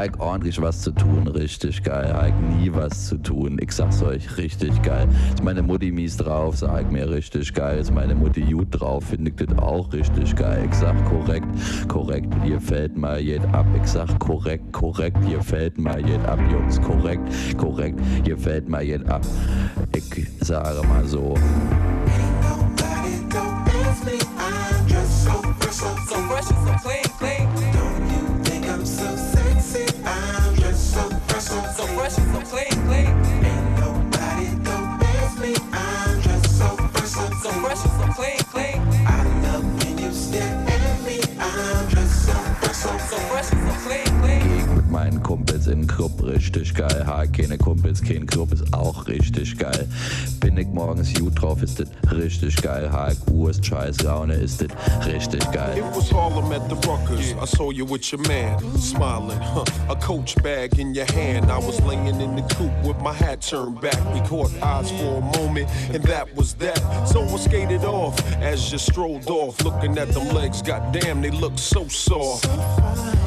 Hulk 0.00 0.18
ordentlich 0.18 0.58
was 0.62 0.80
zu 0.80 0.92
tun, 0.92 1.26
richtig 1.26 1.82
geil. 1.82 2.14
Hulk 2.18 2.32
nie 2.56 2.72
was 2.72 3.08
zu 3.08 3.18
tun. 3.18 3.58
Ich 3.60 3.72
sag's 3.72 4.02
euch, 4.02 4.38
richtig 4.38 4.80
geil. 4.80 5.06
Ist 5.34 5.44
meine 5.44 5.62
Mutti 5.62 5.92
mies 5.92 6.16
drauf, 6.16 6.56
sag 6.56 6.90
mir 6.90 7.10
richtig 7.10 7.52
geil. 7.52 7.78
Ist 7.80 7.92
meine 7.92 8.14
Mutti 8.14 8.40
gut 8.40 8.68
drauf, 8.70 9.04
finde 9.04 9.30
ich 9.30 9.36
das 9.36 9.58
auch 9.58 9.92
richtig 9.92 10.34
geil. 10.34 10.66
Ich 10.70 10.74
sag 10.78 10.96
korrekt, 11.04 11.46
korrekt, 11.86 12.32
ihr 12.46 12.58
fällt 12.58 12.96
mal 12.96 13.20
jed 13.20 13.44
ab. 13.52 13.66
Ich 13.76 13.88
sag 13.88 14.18
korrekt, 14.18 14.72
korrekt, 14.72 15.18
ihr 15.28 15.42
fällt 15.42 15.76
mal 15.76 16.00
jed 16.00 16.24
ab, 16.24 16.38
Jungs. 16.50 16.80
Korrekt, 16.80 17.22
korrekt, 17.58 18.00
ihr 18.24 18.38
fällt 18.38 18.70
mal 18.70 18.82
jed 18.82 19.06
ab. 19.06 19.20
Ich 19.94 20.28
sage 20.40 20.80
mal 20.88 21.06
so. 21.06 21.34
So 25.70 26.16
fresh 26.26 26.44
so 26.44 26.72
clean, 26.82 27.04
clean. 27.18 27.39
So, 32.10 32.22
so 32.22 32.22
fresh 32.22 32.32
so 32.32 32.40
clean, 32.50 32.86
clean. 32.86 33.44
Ain't 33.44 33.78
nobody 33.78 34.46
me. 35.40 35.54
I'm 35.72 36.20
just 36.22 36.58
so 36.58 36.66
fresh, 36.76 37.08
so, 37.08 37.30
so 37.42 37.50
fresh 37.62 37.78
so 37.78 37.88
clean, 38.14 38.38
clean. 38.50 39.06
I 39.06 39.22
love 39.44 39.64
when 39.84 39.98
you 39.98 40.12
stare 40.12 40.42
at 40.42 41.02
me. 41.04 41.20
I'm 41.38 41.88
just 41.88 42.26
so 42.26 42.32
fresh, 42.32 42.76
so, 42.76 42.98
so 42.98 43.16
fresh 43.28 43.46
so 43.46 43.88
clean. 43.88 44.09
Kumpels 45.30 45.68
Club, 45.86 46.10
richtig 46.24 46.74
geil. 46.74 47.06
Ha, 47.06 47.24
keine 47.24 47.56
Kumpels, 47.56 48.02
kein 48.02 48.26
Club 48.26 48.52
ist 48.52 48.64
auch 48.74 49.06
richtig 49.06 49.56
geil. 49.56 49.86
Bin 50.40 50.58
ich 50.58 50.66
morgens 50.66 51.14
gut 51.14 51.40
drauf, 51.40 51.62
ist 51.62 51.78
das 51.78 51.86
richtig 52.10 52.56
geil. 52.56 52.90
Ist 53.48 53.64
scheiß 53.64 54.02
Laune, 54.02 54.34
ist 54.34 54.60
das 54.60 55.06
richtig 55.06 55.48
geil. 55.52 55.78
It 55.78 55.84
was 55.94 56.12
Harlem 56.12 56.50
at 56.50 56.68
the 56.68 56.74
Ruckers. 56.88 57.32
I 57.40 57.46
saw 57.46 57.70
you 57.70 57.84
with 57.84 58.12
your 58.12 58.20
man, 58.26 58.58
smiling, 58.76 59.38
huh? 59.40 59.64
A 59.88 59.94
coach 59.94 60.34
bag 60.42 60.76
in 60.80 60.96
your 60.96 61.06
hand. 61.12 61.48
I 61.48 61.58
was 61.58 61.80
laying 61.82 62.20
in 62.20 62.34
the 62.34 62.42
coop 62.56 62.72
with 62.82 63.00
my 63.00 63.12
hat 63.12 63.40
turned 63.40 63.80
back. 63.80 63.98
We 64.12 64.20
caught 64.28 64.50
eyes 64.60 64.90
for 64.90 65.18
a 65.18 65.38
moment, 65.38 65.68
and 65.94 66.02
that 66.04 66.34
was 66.34 66.54
that. 66.54 66.80
Someone 67.06 67.38
skated 67.38 67.84
off 67.84 68.18
as 68.42 68.72
you 68.72 68.78
strolled 68.78 69.30
off, 69.30 69.62
looking 69.62 69.96
at 69.96 70.08
them 70.12 70.28
legs. 70.34 70.60
Goddamn, 70.60 71.22
they 71.22 71.30
look 71.30 71.56
so 71.56 71.86
soft. 71.86 72.48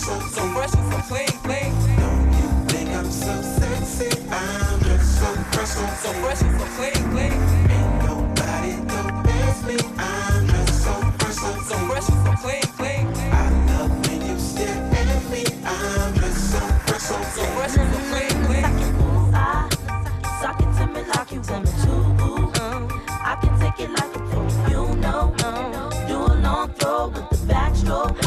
So 0.00 0.18
fresh, 0.18 0.30
so, 0.30 0.40
so 0.40 0.48
fresh 0.54 0.74
and 0.74 0.92
so 0.92 0.98
clean, 1.08 1.28
clean. 1.44 1.72
Don't 1.98 2.32
you 2.32 2.48
think 2.68 2.88
I'm 2.90 3.10
so 3.10 3.42
sexy? 3.42 4.10
I'm 4.30 4.80
just 4.80 5.18
so 5.18 5.26
fresh, 5.52 5.68
so, 5.68 5.86
so 6.02 6.12
fresh 6.20 6.42
and 6.42 6.60
so 6.60 6.66
clean, 6.76 7.02
clean. 7.12 7.32
Ain't 7.70 8.04
nobody 8.04 8.72
don't 8.88 9.24
pass 9.24 9.62
me. 9.64 9.76
I'm 9.98 10.46
just 10.48 10.84
so 10.84 10.92
fresh, 11.18 11.34
so, 11.34 11.50
so 11.68 11.76
fresh 11.88 12.08
and 12.08 12.20
so 12.26 12.32
clean, 12.42 12.62
clean. 12.78 13.06
I 13.32 13.50
love 13.68 13.92
when 14.08 14.20
you 14.26 14.38
stare 14.38 14.68
at 14.68 15.30
me. 15.30 15.44
I'm 15.64 16.14
just 16.14 16.50
so 16.52 16.60
fresh, 16.86 17.02
so, 17.02 17.16
so 17.34 17.42
fresh 17.56 17.76
and 17.76 17.88
so 17.92 18.00
clean, 18.10 18.34
clean. 18.46 18.64
Suck 20.40 20.60
it 20.60 20.70
to 20.78 20.86
me 20.86 21.02
like 21.12 21.30
you 21.32 21.40
want 21.50 21.64
me 21.64 21.72
to. 21.84 21.92
Uh-huh. 22.24 22.88
I 23.22 23.36
can 23.40 23.52
take 23.60 23.80
it 23.84 23.90
like 23.90 24.09
A 26.60 26.68
throw 26.74 27.08
with 27.08 27.30
the 27.30 27.36
backstroke. 27.50 28.22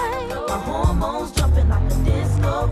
My 0.48 0.58
hormones 0.58 1.32
jumping 1.34 1.70
like 1.70 1.84
a 1.84 1.96
disco. 2.04 2.72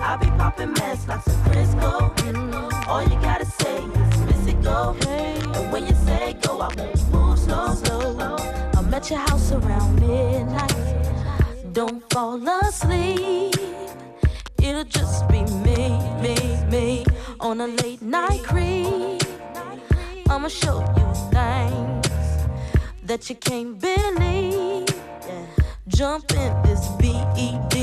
I 0.00 0.16
be 0.18 0.28
popping 0.38 0.72
mess 0.72 1.06
like 1.06 1.22
some 1.24 1.44
Crisco. 1.44 2.88
All 2.88 3.02
you 3.02 3.20
gotta 3.20 3.44
say 3.44 3.76
is 3.76 4.18
miss 4.20 4.46
it 4.46 4.62
go. 4.62 4.96
And 5.06 5.70
when 5.70 5.86
you 5.86 5.94
say 5.94 6.32
go, 6.40 6.60
I 6.60 6.72
won't 6.74 7.12
move 7.12 7.38
slow, 7.38 7.74
slow. 7.74 8.36
I'm 8.76 8.94
at 8.94 9.10
your 9.10 9.18
house 9.18 9.52
around 9.52 10.00
midnight. 10.00 11.74
Don't 11.74 12.02
fall 12.10 12.40
asleep. 12.62 13.56
It'll 14.62 14.84
just 14.84 15.28
be 15.28 15.42
me, 15.66 15.98
me, 16.22 16.64
me 16.70 17.04
on 17.40 17.60
a 17.60 17.66
late 17.66 18.00
night 18.00 18.42
creep. 18.42 19.22
I'ma 20.30 20.48
show 20.48 20.80
you 20.96 21.14
things 21.30 22.07
that 23.08 23.30
you 23.30 23.36
can't 23.36 23.80
believe. 23.80 24.86
Jump 25.88 26.30
in 26.32 26.62
this 26.62 26.86
BED 26.98 27.74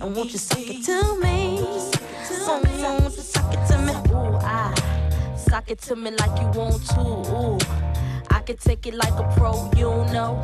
and 0.00 0.14
won't 0.14 0.30
you 0.30 0.38
suck 0.38 0.60
it 0.60 0.84
to 0.84 1.18
me? 1.20 1.58
So 2.22 2.60
won't 2.62 3.16
you 3.16 3.22
suck 3.22 3.52
it 3.52 3.66
to 3.66 3.78
me? 3.78 3.92
Ooh, 4.12 4.36
I 4.36 4.72
suck 5.36 5.68
it 5.68 5.80
to 5.82 5.96
me 5.96 6.12
like 6.12 6.40
you 6.40 6.46
want 6.60 6.86
to. 6.90 7.00
Ooh, 7.00 7.58
I 8.30 8.40
can 8.40 8.56
take 8.56 8.86
it 8.86 8.94
like 8.94 9.18
a 9.18 9.24
pro, 9.36 9.68
you 9.76 9.90
know. 10.14 10.40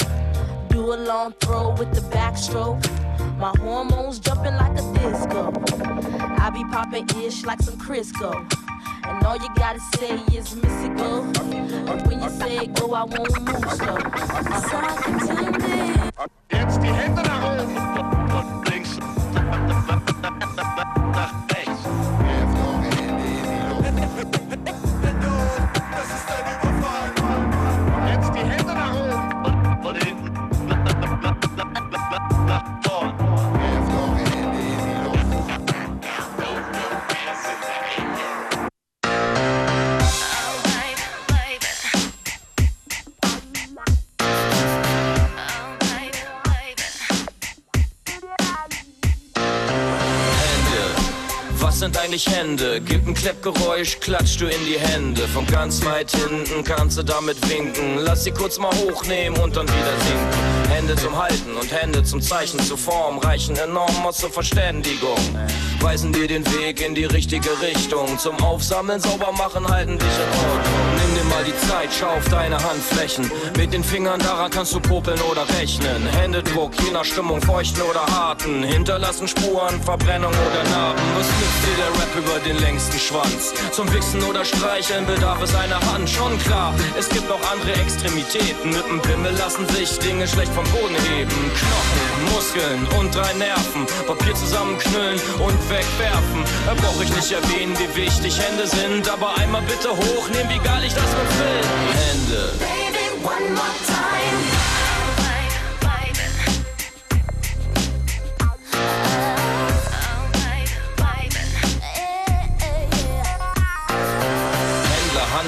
Do 0.69 0.95
a 0.95 0.97
long 0.97 1.33
throw 1.41 1.71
with 1.71 1.95
the 1.95 2.01
backstroke. 2.11 2.83
My 3.39 3.53
hormones 3.61 4.19
jumping 4.19 4.57
like 4.57 4.73
a 4.73 4.83
disco. 4.95 5.53
I 6.41 6.51
be 6.51 6.65
popping 6.65 7.09
ish 7.23 7.45
like 7.45 7.61
some 7.61 7.79
Crisco. 7.79 8.33
And 9.05 9.25
all 9.27 9.37
you 9.37 9.49
gotta 9.55 9.81
say 9.97 10.15
is 10.37 10.55
miss 10.57 10.85
it 10.85 10.97
go. 10.97 11.23
And 11.23 12.07
when 12.07 12.23
you 12.23 12.31
say 12.31 12.67
go, 12.67 12.95
I 12.95 13.05
won't 13.05 13.41
move 13.43 13.73
slow. 13.73 13.97
To 13.97 15.35
me. 15.59 16.11
Jetzt 16.51 16.83
die 16.83 16.93
Hände 16.93 17.23
nach 17.23 17.43
oben 17.43 17.77
und 18.33 18.69
links 18.71 18.99
eigentlich 52.13 52.29
Hände. 52.29 52.81
Gib 52.85 53.07
ein 53.07 53.15
Kleppgeräusch, 53.15 53.99
klatsch 54.01 54.37
du 54.39 54.45
in 54.45 54.67
die 54.67 54.79
Hände. 54.79 55.23
Von 55.29 55.47
ganz 55.47 55.83
weit 55.83 56.11
hinten 56.11 56.63
kannst 56.63 56.99
du 56.99 57.03
damit 57.03 57.39
winken. 57.49 57.97
Lass 58.01 58.25
sie 58.25 58.33
kurz 58.33 58.59
mal 58.59 58.71
hochnehmen 58.71 59.39
und 59.41 59.57
dann 59.57 59.67
wieder 59.67 59.97
sinken. 59.99 60.71
Hände 60.71 60.95
zum 60.97 61.17
Halten 61.17 61.57
und 61.59 61.73
Hände 61.73 62.05
zum 62.05 62.21
Zeichen 62.21 62.61
zur 62.61 62.77
Form 62.77 63.19
reichen 63.19 63.57
enorm 63.57 64.05
aus 64.05 64.19
zur 64.19 64.31
Verständigung. 64.31 65.17
Weisen 65.83 66.13
dir 66.13 66.29
den 66.29 66.47
Weg 66.55 66.81
in 66.81 66.95
die 66.95 67.05
richtige 67.07 67.51
Richtung. 67.61 68.17
Zum 68.17 68.39
Aufsammeln, 68.41 69.01
sauber 69.01 69.33
machen, 69.33 69.67
halten 69.67 69.99
dich 69.99 70.09
in 70.09 70.39
Ordnung. 70.39 70.73
Nimm 71.03 71.15
dir 71.17 71.25
mal 71.25 71.45
die 71.45 71.57
Zeit, 71.67 71.91
schau 71.99 72.07
auf 72.07 72.29
deine 72.29 72.57
Handflächen. 72.57 73.31
Mit 73.57 73.73
den 73.73 73.83
Fingern 73.83 74.21
daran 74.21 74.51
kannst 74.51 74.73
du 74.75 74.81
popeln 74.81 75.21
oder 75.23 75.45
rechnen. 75.59 76.07
Händedruck, 76.21 76.73
je 76.85 76.93
nach 76.93 77.05
Stimmung, 77.05 77.43
feuchten 77.43 77.83
oder 77.83 78.07
harten. 78.07 78.63
Hinterlassen 78.63 79.27
Spuren, 79.27 79.83
Verbrennung 79.83 80.31
oder 80.31 80.71
Narben. 80.71 81.03
Was 81.17 81.27
nützt 81.27 81.63
dir 81.67 81.77
der 81.77 81.91
Rap 82.01 82.17
über 82.17 82.39
den 82.47 82.59
längsten 82.61 82.99
Schwanz? 82.99 83.53
Zum 83.73 83.93
Wichsen 83.93 84.23
oder 84.23 84.45
Streicheln 84.45 85.05
bedarf 85.05 85.43
es 85.43 85.55
einer 85.55 85.81
Hand. 85.93 86.09
Schon 86.09 86.39
klar, 86.45 86.73
es 86.97 87.09
gibt 87.09 87.29
noch 87.29 87.41
andere 87.51 87.73
Extremitäten. 87.81 88.71
Mit 88.71 88.87
dem 88.87 89.01
Pimmel 89.03 89.33
lassen 89.33 89.67
sich 89.69 89.99
Dinge 89.99 90.29
schlecht 90.29 90.53
vom 90.53 90.65
Boden 90.71 90.97
heben. 91.11 91.51
Knochen, 91.59 92.35
Muskeln 92.35 92.87
und 93.01 93.13
drei 93.13 93.33
Nerven. 93.35 93.87
Papier 94.07 94.35
zusammenknüllen 94.35 95.21
und 95.45 95.72
wegwerfen. 95.73 96.45
Da 96.67 96.75
brauch 96.75 97.01
ich 97.03 97.15
nicht 97.15 97.33
erwähnen, 97.33 97.75
wie 97.79 97.97
wichtig 97.97 98.39
Hände 98.39 98.67
sind. 98.67 99.09
Aber 99.09 99.37
einmal 99.39 99.63
bitte 99.63 99.91
hochnehmen, 99.91 100.51
wie 100.51 100.59
geil 100.59 100.85
ich 100.85 100.95
das 100.95 101.11
mit. 101.17 101.31
Hände. 102.03 102.53
Baby, 102.59 103.25
one 103.25 103.51
more 103.55 103.75
time. 103.87 104.02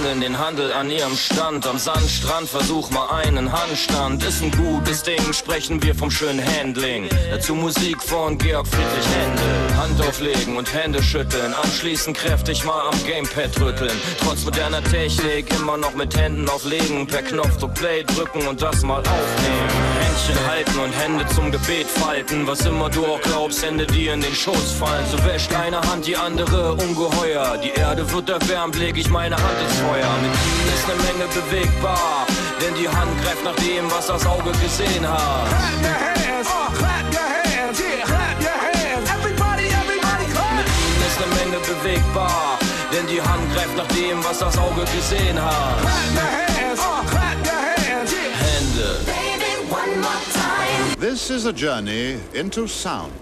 Handeln 0.04 0.20
den 0.20 0.38
Handel 0.38 0.70
an 0.72 0.90
ihrem 0.90 1.16
Stand. 1.16 1.66
Am 1.66 1.78
Sandstrand 1.78 2.46
versuch 2.48 2.90
mal 2.90 3.06
einen 3.22 3.50
Handstand. 3.50 4.22
Ist 4.22 4.42
ein 4.42 4.50
gutes 4.50 5.02
Ding, 5.02 5.32
sprechen 5.32 5.82
wir 5.82 5.94
vom 5.94 6.10
schönen 6.10 6.44
Handling. 6.44 7.08
Dazu 7.30 7.54
Musik 7.54 8.02
von 8.02 8.36
Georg 8.36 8.66
Friedrich 8.66 9.08
Händel. 9.16 9.76
Hand 9.78 10.00
auflegen 10.06 10.56
und 10.58 10.72
Hände 10.74 11.02
schütteln. 11.02 11.54
Anschließend 11.54 12.16
kräftig 12.18 12.64
mal 12.64 12.86
am 12.86 13.06
Gamepad 13.06 13.58
rütteln. 13.60 13.98
Trotz 14.22 14.44
moderner 14.44 14.84
Technik 14.84 15.50
immer 15.54 15.78
noch 15.78 15.94
mit 15.94 16.14
Händen 16.16 16.48
auflegen. 16.50 17.06
Per 17.06 17.22
Knopfdruck 17.22 17.72
Play 17.72 18.04
drücken 18.04 18.46
und 18.46 18.60
das 18.60 18.82
mal 18.82 19.00
aufnehmen. 19.00 19.93
Händchen 20.14 20.46
halten 20.46 20.78
und 20.78 20.92
Hände 20.92 21.26
zum 21.34 21.50
Gebet 21.50 21.88
falten. 21.88 22.46
Was 22.46 22.64
immer 22.66 22.88
du 22.88 23.04
auch 23.04 23.20
glaubst, 23.20 23.64
Hände 23.64 23.84
dir 23.84 24.14
in 24.14 24.20
den 24.20 24.32
Schoß 24.32 24.72
fallen. 24.78 25.04
So 25.10 25.18
wäscht 25.24 25.52
eine 25.52 25.80
Hand 25.80 26.06
die 26.06 26.16
andere 26.16 26.74
ungeheuer. 26.74 27.58
Die 27.58 27.70
Erde 27.70 28.08
wird 28.12 28.28
erwärmt, 28.28 28.76
leg 28.76 28.96
ich 28.96 29.10
meine 29.10 29.34
Hand 29.34 29.58
ins 29.60 29.76
Feuer. 29.80 30.08
Mit 30.22 30.30
ihnen 30.30 30.68
ist 30.72 30.88
eine 30.88 31.02
Menge 31.02 31.26
bewegbar. 31.34 32.26
Denn 32.62 32.74
die 32.76 32.88
Hand 32.88 33.10
greift 33.24 33.42
nach 33.44 33.56
dem, 33.56 33.90
was 33.90 34.06
das 34.06 34.24
Auge 34.24 34.52
gesehen 34.52 35.08
hat. 35.08 35.50
Mit 40.56 40.68
ihnen 40.78 41.02
ist 41.08 41.18
eine 41.22 41.34
Menge 41.34 41.58
bewegbar. 41.58 42.58
Denn 42.92 43.06
die 43.08 43.20
Hand 43.20 43.52
greift 43.52 43.76
nach 43.76 43.88
dem, 43.88 44.22
was 44.24 44.38
das 44.38 44.56
Auge 44.58 44.82
gesehen 44.94 45.42
hat. 45.42 45.78
Hände. 48.38 48.94
Baby, 48.94 48.94
one 48.94 49.02
more 49.02 49.02
time. 49.02 49.13
This 50.98 51.30
is 51.30 51.46
a 51.46 51.52
journey 51.52 52.18
into 52.32 52.66
sound. 52.66 53.12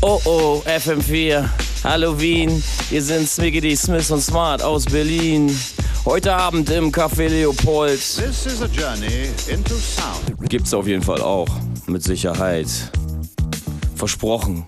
Oh 0.00 0.20
oh, 0.24 0.62
FM4, 0.64 1.48
hallo 1.82 2.20
Wien, 2.20 2.62
wir 2.90 3.02
sind 3.02 3.28
Smiggity 3.28 3.74
Smith 3.74 4.12
und 4.12 4.20
Smart 4.20 4.62
aus 4.62 4.84
Berlin. 4.84 5.50
Heute 6.04 6.32
Abend 6.32 6.70
im 6.70 6.92
Café 6.92 7.28
Leopold. 7.28 7.98
This 7.98 8.46
is 8.46 8.62
a 8.62 8.68
journey 8.68 9.28
into 9.48 9.74
sound. 9.74 10.48
Gibt's 10.48 10.72
auf 10.72 10.86
jeden 10.86 11.02
Fall 11.02 11.20
auch, 11.20 11.48
mit 11.88 12.04
Sicherheit. 12.04 12.68
Versprochen. 13.96 14.66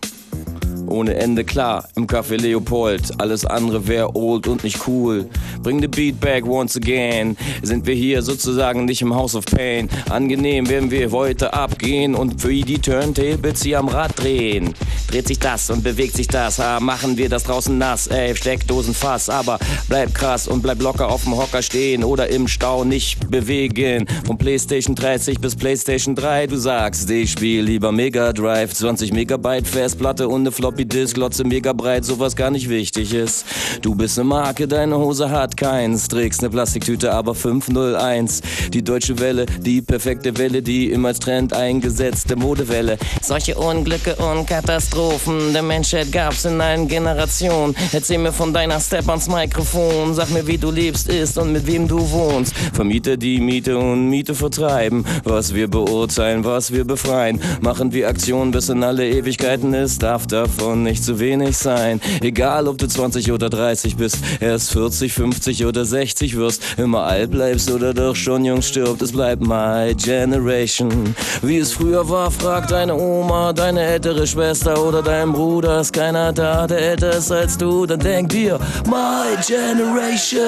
Ohne 0.89 1.15
Ende 1.15 1.45
klar, 1.45 1.89
im 1.97 2.07
Café 2.07 2.37
Leopold. 2.37 3.21
Alles 3.21 3.45
andere 3.45 3.87
wäre 3.87 4.17
old 4.17 4.49
und 4.49 4.65
nicht 4.65 4.87
cool. 4.87 5.29
Bring 5.63 5.81
the 5.81 5.89
beat 5.89 6.21
back 6.21 6.47
once 6.47 6.77
again. 6.77 7.37
Sind 7.63 7.87
wir 7.87 7.95
hier 7.95 8.23
sozusagen 8.23 8.85
nicht 8.85 9.03
im 9.03 9.15
House 9.15 9.35
of 9.35 9.45
Pain. 9.47 9.89
Angenehm 10.09 10.69
werden 10.69 10.91
wir 10.91 11.11
heute 11.11 11.53
abgehen 11.53 12.15
und 12.15 12.41
für 12.41 12.53
die 12.53 12.79
Turntables 12.79 13.63
hier 13.63 13.79
am 13.79 13.89
Rad 13.89 14.19
drehen. 14.19 14.75
Dreht 15.09 15.29
sich 15.29 15.39
das 15.39 15.71
und 15.71 15.83
bewegt 15.83 16.15
sich 16.15 16.29
das, 16.29 16.61
ah, 16.61 16.81
machen 16.81 17.17
wir 17.17 17.29
das 17.29 17.45
draußen 17.45 17.77
nass, 17.77 18.09
ey, 18.09 18.37
Steckdosen 18.37 18.95
Fass, 18.95 19.31
aber 19.31 19.59
bleib 19.89 20.15
krass 20.15 20.47
und 20.47 20.63
bleib 20.63 20.83
locker 20.83 21.09
auf 21.09 21.25
dem 21.25 21.37
Hocker 21.37 21.63
stehen 21.63 22.05
oder 22.05 22.29
im 22.29 22.47
Stau 22.47 22.85
nicht 22.85 23.31
bewegen. 23.31 24.07
Von 24.27 24.37
Playstation 24.37 24.95
30 24.95 25.41
bis 25.41 25.57
Playstation 25.57 26.15
3, 26.15 26.47
du 26.49 26.57
sagst, 26.57 27.11
ich 27.11 27.33
spiel 27.33 27.63
lieber 27.63 27.91
Mega 27.91 28.33
Drive, 28.33 28.75
20 28.75 29.13
Megabyte 29.13 29.67
Festplatte 29.67 30.29
und 30.29 30.43
ne 30.43 30.53
Floppy 30.53 30.78
Disk, 30.85 31.15
Glotze 31.15 31.45
mega 31.45 31.73
breit, 31.73 32.05
sowas 32.05 32.37
gar 32.37 32.51
nicht 32.51 32.69
wichtig 32.69 33.15
ist. 33.15 33.47
Du 33.83 33.95
bist 33.95 34.19
ne 34.19 34.25
Marke, 34.25 34.69
deine 34.69 34.99
Hose 34.99 35.31
hat 35.31 35.57
keins, 35.57 36.09
trägst 36.09 36.43
ne 36.43 36.51
Plastiktüte, 36.51 37.13
aber 37.13 37.35
501. 37.35 38.43
Die 38.73 38.83
deutsche 38.83 39.19
Welle, 39.19 39.47
die 39.47 39.83
perfekte 39.83 40.37
Welle, 40.39 40.63
die 40.63 40.91
immer 40.91 41.09
als 41.09 41.21
Trend 41.21 41.53
eingesetzte 41.53 42.37
Modewelle. 42.37 42.99
Solche 43.23 43.57
Unglücke 43.57 44.15
und 44.17 44.47
Katastrophen 44.47 45.53
der 45.53 45.63
Menschheit 45.63 46.13
gab's 46.13 46.45
in 46.45 46.61
allen 46.61 46.87
Generationen. 46.87 47.75
Erzähl 47.93 48.19
mir 48.19 48.33
von 48.33 48.53
deiner 48.53 48.79
Step 48.81 49.09
ans 49.09 49.29
Mikrofon, 49.29 50.15
sag 50.15 50.31
mir, 50.31 50.47
wie 50.47 50.59
du 50.59 50.71
lebst, 50.71 51.09
isst 51.09 51.39
und 51.39 51.53
mit 51.53 51.67
wem 51.67 51.89
du 51.89 51.99
wohnst. 52.11 52.55
Vermieter 52.73 53.17
die 53.17 53.41
Miete 53.41 53.79
und 53.79 54.09
Miete 54.09 54.35
vertreiben, 54.35 55.05
was 55.25 55.55
wir 55.55 55.69
beurteilen, 55.69 56.45
was 56.45 56.73
wir 56.73 56.85
befreien. 56.85 57.41
Machen 57.61 57.93
wir 57.93 58.09
Aktionen 58.09 58.51
bis 58.51 58.69
in 58.69 58.85
alle 58.85 59.09
Ewigkeiten, 59.09 59.75
es 59.75 59.99
darf 59.99 60.27
davon 60.27 60.68
nicht 60.75 61.05
zu 61.05 61.19
wenig 61.21 61.57
sein. 61.57 62.01
Egal, 62.21 62.69
ob 62.69 62.79
du 62.79 62.87
20 62.87 63.33
oder 63.33 63.51
30 63.51 63.97
bist, 63.97 64.19
erst 64.41 64.73
40, 64.73 65.13
50 65.13 65.67
oder 65.67 65.85
60 65.85 66.37
wirst, 66.37 66.63
immer 66.77 67.03
alt 67.05 67.31
bleibst 67.31 67.71
oder 67.71 67.95
doch 67.95 68.17
schon 68.17 68.45
jung 68.45 68.63
stirbt, 68.63 69.03
es 69.03 69.13
bleibt 69.13 69.43
my 69.43 69.95
generation. 69.95 71.15
Wie 71.43 71.59
es 71.59 71.73
früher 71.73 72.09
war, 72.09 72.31
frag 72.31 72.69
deine 72.69 72.95
Oma, 72.95 73.53
deine 73.53 73.83
ältere 73.83 74.27
Schwester 74.27 74.83
oder 74.83 75.03
dein 75.03 75.33
Bruder, 75.33 75.81
ist 75.81 75.93
keiner 75.93 76.33
da, 76.33 76.67
der 76.67 76.79
älter 76.79 77.17
ist 77.17 77.33
als 77.33 77.59
du, 77.59 77.87
dann 77.87 78.01
denk 78.01 78.31
dir, 78.31 78.59
my 78.87 79.37
generation. 79.47 80.39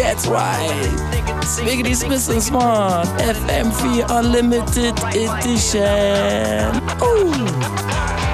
That's 0.00 0.26
right. 0.26 0.70
Wiggity 1.60 1.94
Smith 1.94 2.30
and 2.30 2.42
Smart, 2.42 3.06
FM4 3.18 4.06
Unlimited 4.08 4.98
Edition. 5.14 6.74
Ooh. 7.02 8.29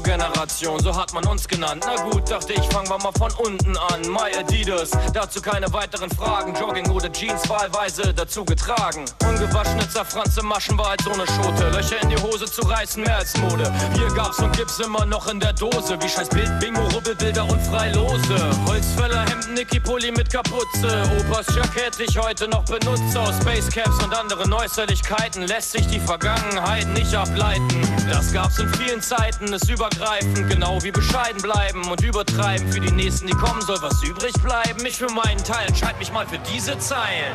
Die 0.00 0.10
Turnschuh-Generation, 0.10 0.80
so 0.82 0.94
hat 0.94 1.12
man 1.12 1.24
uns 1.26 1.46
genannt. 1.46 1.84
Na 1.86 2.02
gut, 2.10 2.30
dachte 2.30 2.52
ich, 2.52 2.62
fangen 2.72 2.88
wir 2.88 2.98
mal 2.98 3.12
von 3.12 3.32
unten 3.44 3.76
an. 3.76 4.00
My 4.02 4.36
Adidas, 4.38 4.90
dazu 5.12 5.40
keine 5.40 5.72
weiteren 5.72 6.10
Fragen. 6.10 6.54
Jogging 6.54 6.90
oder 6.90 7.10
Jeans 7.12 7.48
wahlweise 7.48 8.12
dazu 8.14 8.44
getragen. 8.44 9.04
Ungewaschene 9.26 9.88
zerfranste 9.88 10.42
Maschen 10.42 10.78
war 10.78 10.90
als 10.90 11.06
ohne 11.06 11.26
Schote. 11.26 11.68
Löcher 11.70 12.00
in 12.02 12.10
die 12.10 12.16
Hose 12.22 12.46
zu 12.46 12.62
reißen, 12.62 13.02
mehr 13.02 13.16
als 13.16 13.36
Mode. 13.38 13.72
Hier 13.94 14.08
gab's 14.14 14.38
und 14.38 14.56
gibt's 14.56 14.78
immer 14.78 15.04
noch 15.06 15.28
in 15.28 15.40
der 15.40 15.52
Dose. 15.52 16.00
Wie 16.00 16.08
scheiß 16.08 16.28
Bild, 16.28 16.60
Bingo, 16.60 16.82
Rubbelbilder 16.94 17.44
und 17.44 17.60
Freilose. 17.62 18.50
Holzfäller, 18.66 19.24
Hemden, 19.28 19.54
Nicky 19.54 19.80
Pulli 19.80 20.10
mit 20.12 20.30
Kapuze. 20.30 21.02
Opas 21.18 21.46
Jackett 21.54 21.98
ich 22.00 22.18
heute 22.18 22.48
noch 22.48 22.64
benutze. 22.64 23.20
Aus 23.20 23.36
Spacecaps 23.40 24.02
und 24.02 24.14
anderen 24.14 24.52
Äußerlichkeiten 24.52 25.42
lässt 25.46 25.72
sich 25.72 25.86
die 25.86 26.00
Vergangenheit 26.00 26.86
nicht 26.88 27.14
ableiten. 27.14 27.80
Das 28.08 28.32
gab's 28.32 28.58
in 28.58 28.68
vielen 28.74 29.00
Zeiten, 29.02 29.52
ist 29.52 29.68
übergreifend, 29.90 30.48
genau 30.48 30.82
wie 30.82 30.90
bescheiden 30.90 31.40
bleiben 31.42 31.84
und 31.90 32.02
übertreiben. 32.02 32.70
Für 32.72 32.80
die 32.80 32.90
nächsten, 32.90 33.26
die 33.26 33.32
kommen, 33.32 33.60
soll 33.62 33.80
was 33.80 34.02
übrig 34.02 34.32
bleiben. 34.42 34.84
Ich 34.86 34.96
für 34.96 35.10
meinen 35.10 35.42
Teil 35.44 35.66
entscheid 35.68 35.98
mich 35.98 36.12
mal 36.12 36.26
für 36.26 36.38
diese 36.52 36.78
Zeilen. 36.78 37.34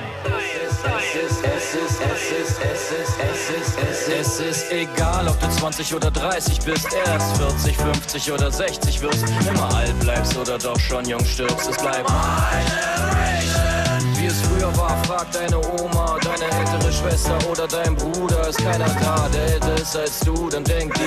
Es 4.20 4.40
ist 4.40 4.72
egal, 4.72 5.28
ob 5.28 5.40
du 5.40 5.50
20 5.50 5.94
oder 5.94 6.12
30 6.12 6.60
bist, 6.62 6.88
erst 7.08 7.38
40, 7.38 7.78
50 7.78 8.32
oder 8.32 8.52
60 8.52 9.02
wirst, 9.02 9.26
immer 9.48 9.76
alt 9.76 10.00
bleibst 10.00 10.38
oder 10.38 10.58
doch 10.58 10.80
schon 10.80 11.06
jung 11.08 11.24
stirbst. 11.26 11.70
Es 11.70 11.78
bleibt 11.78 12.10
my. 12.10 13.06
Wie 14.18 14.28
es 14.28 14.42
früher 14.42 14.76
war, 14.78 14.98
frag 15.06 15.32
deine 15.32 15.58
Oma, 15.58 16.18
deine 16.24 16.46
ältere 16.46 16.92
Schwester 16.92 17.38
oder 17.50 17.68
dein 17.68 17.96
Bruder. 17.96 18.48
Ist 18.48 18.58
keiner 18.58 18.88
da, 18.88 19.30
der 19.30 19.54
älter 19.54 19.76
ist 19.76 19.96
als 19.96 20.20
du, 20.22 20.50
dann 20.50 20.64
denk 20.64 20.94
dir. 20.96 21.04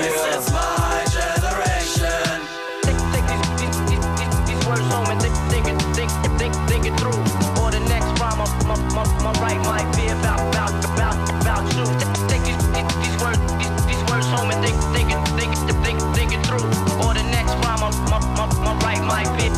My. 1.89 2.45
Take, 2.85 3.01
take 3.17 3.25
these, 3.33 3.49
these, 3.57 4.05
these, 4.21 4.37
these, 4.45 4.67
words 4.69 4.85
home 4.93 5.09
and 5.09 5.21
think, 5.23 5.35
think, 5.49 5.65
it, 5.67 5.81
think, 5.97 6.11
think, 6.37 6.53
think 6.69 6.85
it 6.85 6.95
through. 7.01 7.17
Or 7.65 7.71
the 7.73 7.81
next 7.89 8.13
rhyme, 8.21 8.37
my, 8.69 8.77
my, 8.93 9.05
my, 9.25 9.33
right 9.41 9.61
might 9.65 9.89
be 9.97 10.09
about, 10.09 10.41
about, 10.53 10.85
about, 10.85 11.17
about 11.41 11.65
you. 11.73 11.89
Take 12.29 12.45
these, 12.45 12.61
these, 12.77 12.93
these 13.01 13.17
words, 13.25 13.41
these, 13.57 13.73
these 13.89 14.03
words 14.05 14.27
home 14.29 14.51
and 14.51 14.61
think, 14.61 14.77
think, 14.93 15.09
it, 15.09 15.21
think, 15.41 15.57
think, 15.81 15.99
think 16.15 16.33
it 16.37 16.45
through. 16.45 16.69
Or 17.01 17.15
the 17.15 17.25
next 17.33 17.57
rhyme, 17.65 17.81
my, 17.81 18.21
my, 18.37 18.47
my 18.61 18.75
right 18.85 19.03
might 19.09 19.31
be, 19.41 19.49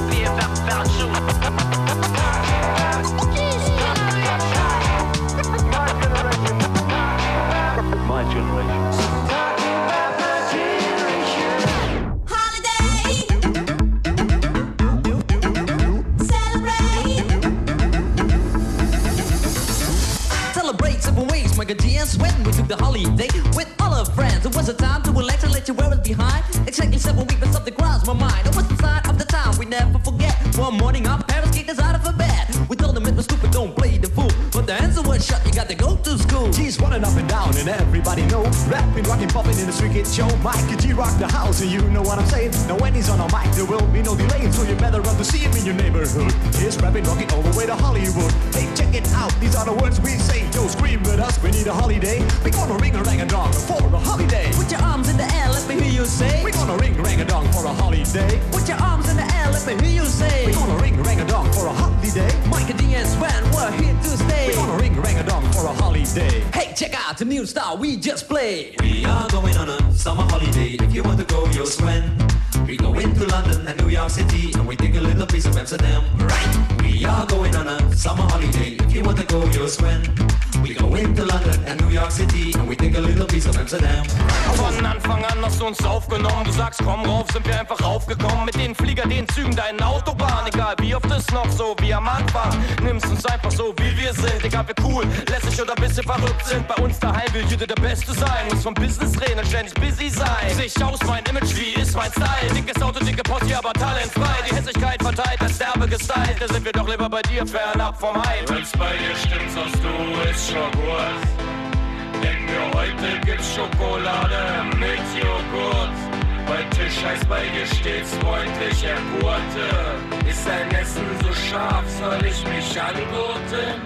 ist 91.31 91.35
noch 91.35 91.51
so 91.51 91.77
wie 91.81 91.95
am 91.95 92.09
Anfang. 92.09 92.51
Nimmst 92.83 93.07
uns 93.07 93.25
einfach 93.27 93.51
so 93.51 93.75
wie 93.79 93.97
wir 93.97 94.12
sind. 94.12 94.45
Egal 94.45 94.64
wie 94.66 94.83
cool, 94.83 95.05
lässig 95.29 95.61
oder 95.61 95.75
bisschen 95.75 96.05
verrückt 96.05 96.45
sind. 96.47 96.66
Bei 96.66 96.75
uns 96.83 96.99
daheim 96.99 97.33
will 97.33 97.45
jeder 97.49 97.66
der 97.66 97.81
Beste 97.81 98.12
sein. 98.12 98.49
Muss 98.51 98.62
vom 98.62 98.75
Business 98.75 99.21
reden 99.21 99.38
und 99.38 99.47
ständig 99.47 99.75
busy 99.75 100.09
sein. 100.09 100.51
Sich 100.57 100.83
aus, 100.83 100.99
mein 101.07 101.25
Image, 101.25 101.55
wie 101.55 101.81
ist 101.81 101.95
mein 101.95 102.11
Style? 102.11 102.53
Dickes 102.55 102.83
Auto, 102.83 103.05
dicke 103.05 103.23
Posse, 103.23 103.57
aber 103.57 103.73
talentfrei. 103.73 104.37
Die 104.51 104.57
Hässlichkeit 104.57 105.03
verteilt 105.03 105.40
als 105.40 105.55
Sterbe 105.55 105.87
gestylt. 105.87 106.37
Da 106.40 106.49
sind 106.49 106.64
wir 106.64 106.73
doch 106.73 106.88
lieber 106.88 107.09
bei 107.09 107.23
dir, 107.23 107.47
fernab 107.47 107.99
vom 108.01 108.16
Hype. 108.16 108.49
Wenn's 108.49 108.73
bei 108.73 108.93
dir 108.97 109.14
stimmt, 109.16 109.51
sagst 109.53 109.85
du, 109.85 110.31
ist 110.31 110.51
schon 110.51 110.71
gut. 110.73 112.23
Denk 112.23 112.40
mir, 112.43 112.79
heute 112.81 113.21
gibt's 113.25 113.55
Schokolade 113.55 114.64
mit 114.79 115.23
Joghurt. 115.23 116.10
Bei 116.50 116.64
Tisch 116.76 117.04
heißt 117.04 117.28
bei 117.28 117.42
dir 117.54 117.64
stets 117.64 118.12
freundliche 118.16 118.96
Gurte. 119.20 120.28
Ist 120.28 120.44
dein 120.44 120.68
Essen 120.72 121.06
so 121.22 121.32
scharf, 121.32 121.84
soll 122.00 122.26
ich 122.26 122.44
mich 122.44 122.82
angurten? 122.82 123.80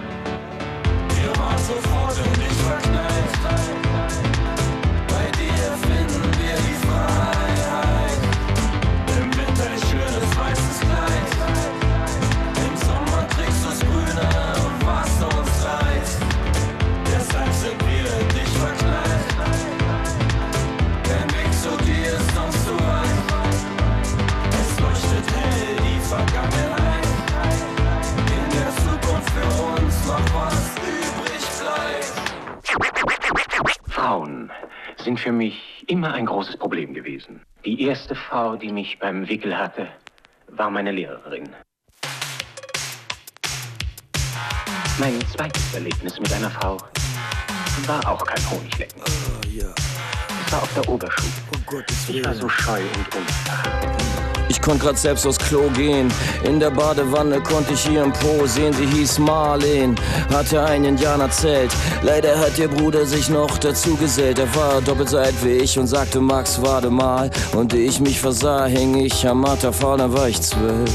Wir 1.09 1.29
waren 1.37 1.59
sofort 1.59 2.17
in 2.25 2.33
dich 2.33 2.57
verknallt. 2.63 3.33
Bei 5.07 5.29
dir 5.37 5.77
finden 5.87 6.23
wir 6.39 6.55
die 6.55 6.87
Freiheit. 6.87 7.44
Sind 35.05 35.19
für 35.19 35.31
mich 35.31 35.85
immer 35.87 36.13
ein 36.13 36.25
großes 36.25 36.57
Problem 36.57 36.93
gewesen. 36.93 37.39
Die 37.63 37.83
erste 37.83 38.15
Frau, 38.15 38.55
die 38.55 38.71
mich 38.71 38.99
beim 38.99 39.29
Wickel 39.29 39.55
hatte, 39.55 39.87
war 40.47 40.69
meine 40.69 40.91
Lehrerin. 40.91 41.47
Mein 44.99 45.21
zweites 45.27 45.73
Erlebnis 45.75 46.19
mit 46.19 46.33
einer 46.33 46.49
Frau 46.49 46.77
war 47.85 48.11
auch 48.11 48.25
kein 48.25 48.49
Honiglecken. 48.49 49.01
Es 50.45 50.51
war 50.51 50.63
auf 50.63 50.73
der 50.73 50.89
Oberschule. 50.89 51.85
Ich 52.07 52.25
war 52.25 52.33
so 52.33 52.49
scheu 52.49 52.81
und 52.81 53.15
unerfahren. 53.15 54.24
Ich 54.49 54.61
konnte 54.61 54.85
grad 54.85 54.97
selbst 54.97 55.25
aufs 55.25 55.37
Klo 55.37 55.69
gehen. 55.75 56.11
In 56.43 56.59
der 56.59 56.69
Badewanne 56.71 57.41
konnte 57.41 57.73
ich 57.73 57.89
ihren 57.89 58.13
Po 58.13 58.45
sehen. 58.45 58.73
Sie 58.73 58.85
hieß 58.85 59.19
Marlene, 59.19 59.95
hatte 60.33 60.63
ein 60.63 60.83
Indianerzelt. 60.83 61.71
Leider 62.03 62.37
hat 62.39 62.57
ihr 62.57 62.67
Bruder 62.67 63.05
sich 63.05 63.29
noch 63.29 63.57
dazu 63.57 63.95
gesellt. 63.95 64.39
Er 64.39 64.55
war 64.55 64.81
doppelt 64.81 65.09
so 65.09 65.17
alt 65.17 65.35
wie 65.43 65.57
ich 65.57 65.79
und 65.79 65.87
sagte, 65.87 66.19
Max, 66.19 66.61
warte 66.61 66.89
mal. 66.89 67.29
Und 67.53 67.73
ich 67.73 67.99
mich 67.99 68.19
versah, 68.19 68.65
hing 68.65 68.95
ich 68.95 69.27
am 69.27 69.41
Matterfall, 69.41 69.97
da 69.97 70.11
war 70.11 70.29
ich 70.29 70.41
zwölf. 70.41 70.91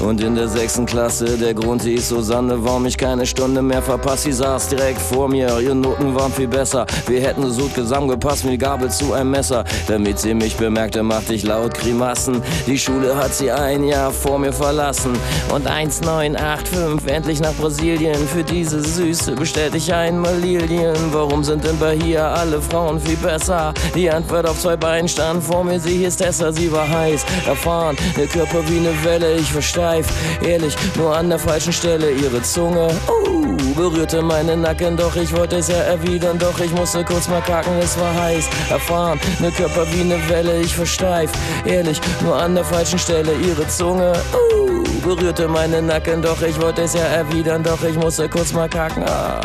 Und 0.00 0.20
in 0.20 0.34
der 0.34 0.48
sechsten 0.48 0.86
Klasse, 0.86 1.38
der 1.38 1.54
Grund 1.54 1.82
hieß 1.82 2.08
Susanne, 2.08 2.62
warum 2.62 2.84
ich 2.86 2.98
keine 2.98 3.26
Stunde 3.26 3.62
mehr 3.62 3.80
verpasst. 3.80 4.24
Sie 4.24 4.32
saß 4.32 4.68
direkt 4.68 5.00
vor 5.00 5.28
mir, 5.28 5.58
ihre 5.60 5.74
Noten 5.74 6.14
waren 6.14 6.32
viel 6.32 6.48
besser. 6.48 6.86
Wir 7.06 7.20
hätten 7.20 7.50
so 7.50 7.62
gut 7.62 7.74
zusammengepasst 7.74 8.46
wie 8.46 8.58
Gabel 8.58 8.90
zu 8.90 9.12
einem 9.12 9.30
Messer. 9.30 9.64
Damit 9.86 10.18
sie 10.18 10.34
mich 10.34 10.56
bemerkte, 10.56 11.02
machte 11.02 11.34
ich 11.34 11.44
laut 11.44 11.74
Grimassen. 11.74 12.42
Die 12.66 12.78
Schule 12.78 13.16
hat 13.16 13.34
sie 13.34 13.50
ein 13.50 13.84
Jahr 13.84 14.10
vor 14.10 14.38
mir 14.38 14.52
verlassen. 14.52 15.12
Und 15.52 15.66
1985 15.66 17.14
endlich 17.14 17.40
nach 17.40 17.54
Brasilien. 17.54 18.16
Für 18.28 18.42
diese 18.42 18.80
Süße 18.80 19.32
bestellte 19.32 19.76
ich 19.76 19.92
einmal 19.92 20.36
Lilien. 20.38 20.96
Warum 21.12 21.44
sind 21.44 21.64
denn 21.64 21.78
bei 21.78 21.94
hier 21.96 22.24
alle 22.24 22.60
Frauen 22.60 23.00
viel 23.00 23.16
besser? 23.16 23.72
Die 23.94 24.10
Antwort 24.10 24.46
auf 24.46 24.58
zwei 24.58 24.76
Beinen 24.76 25.08
stand 25.08 25.42
vor 25.42 25.64
mir, 25.64 25.78
sie 25.78 25.98
hieß 25.98 26.16
Tessa, 26.16 26.52
sie 26.52 26.70
war 26.72 26.88
heiß, 26.88 27.24
erfahren, 27.46 27.96
ihr 28.18 28.26
Körper 28.26 28.66
wie 28.68 28.78
eine 28.78 29.04
Welle, 29.04 29.36
ich 29.36 29.54
war 29.54 29.62
steif, 29.62 30.06
ehrlich, 30.42 30.76
nur 30.96 31.16
an 31.16 31.28
der 31.28 31.38
falschen 31.38 31.72
Stelle, 31.72 32.10
ihre 32.10 32.42
Zunge, 32.42 32.88
uh, 33.08 33.33
berührte 33.76 34.22
meinen 34.22 34.62
Nacken, 34.62 34.96
doch 34.96 35.16
ich 35.16 35.34
wollte 35.34 35.56
es 35.56 35.68
ja 35.68 35.76
erwidern, 35.76 36.38
doch 36.38 36.58
ich 36.60 36.72
musste 36.72 37.04
kurz 37.04 37.28
mal 37.28 37.40
kacken, 37.42 37.72
es 37.80 37.98
war 37.98 38.14
heiß, 38.14 38.48
erfahren, 38.70 39.20
ne 39.40 39.50
Körper 39.50 39.86
wie 39.92 40.00
eine 40.00 40.28
Welle, 40.28 40.60
ich 40.60 40.78
war 40.78 40.86
steif, 40.86 41.30
ehrlich, 41.64 42.00
nur 42.22 42.36
an 42.36 42.54
der 42.54 42.64
falschen 42.64 42.98
Stelle, 42.98 43.32
ihre 43.34 43.66
Zunge, 43.68 44.12
uh, 44.32 44.84
berührte 45.02 45.48
meinen 45.48 45.86
Nacken, 45.86 46.22
doch 46.22 46.40
ich 46.42 46.60
wollte 46.60 46.82
es 46.82 46.94
ja 46.94 47.04
erwidern, 47.04 47.62
doch 47.62 47.82
ich 47.82 47.96
musste 47.96 48.28
kurz 48.28 48.52
mal 48.52 48.68
kacken, 48.68 49.02
ah, 49.04 49.40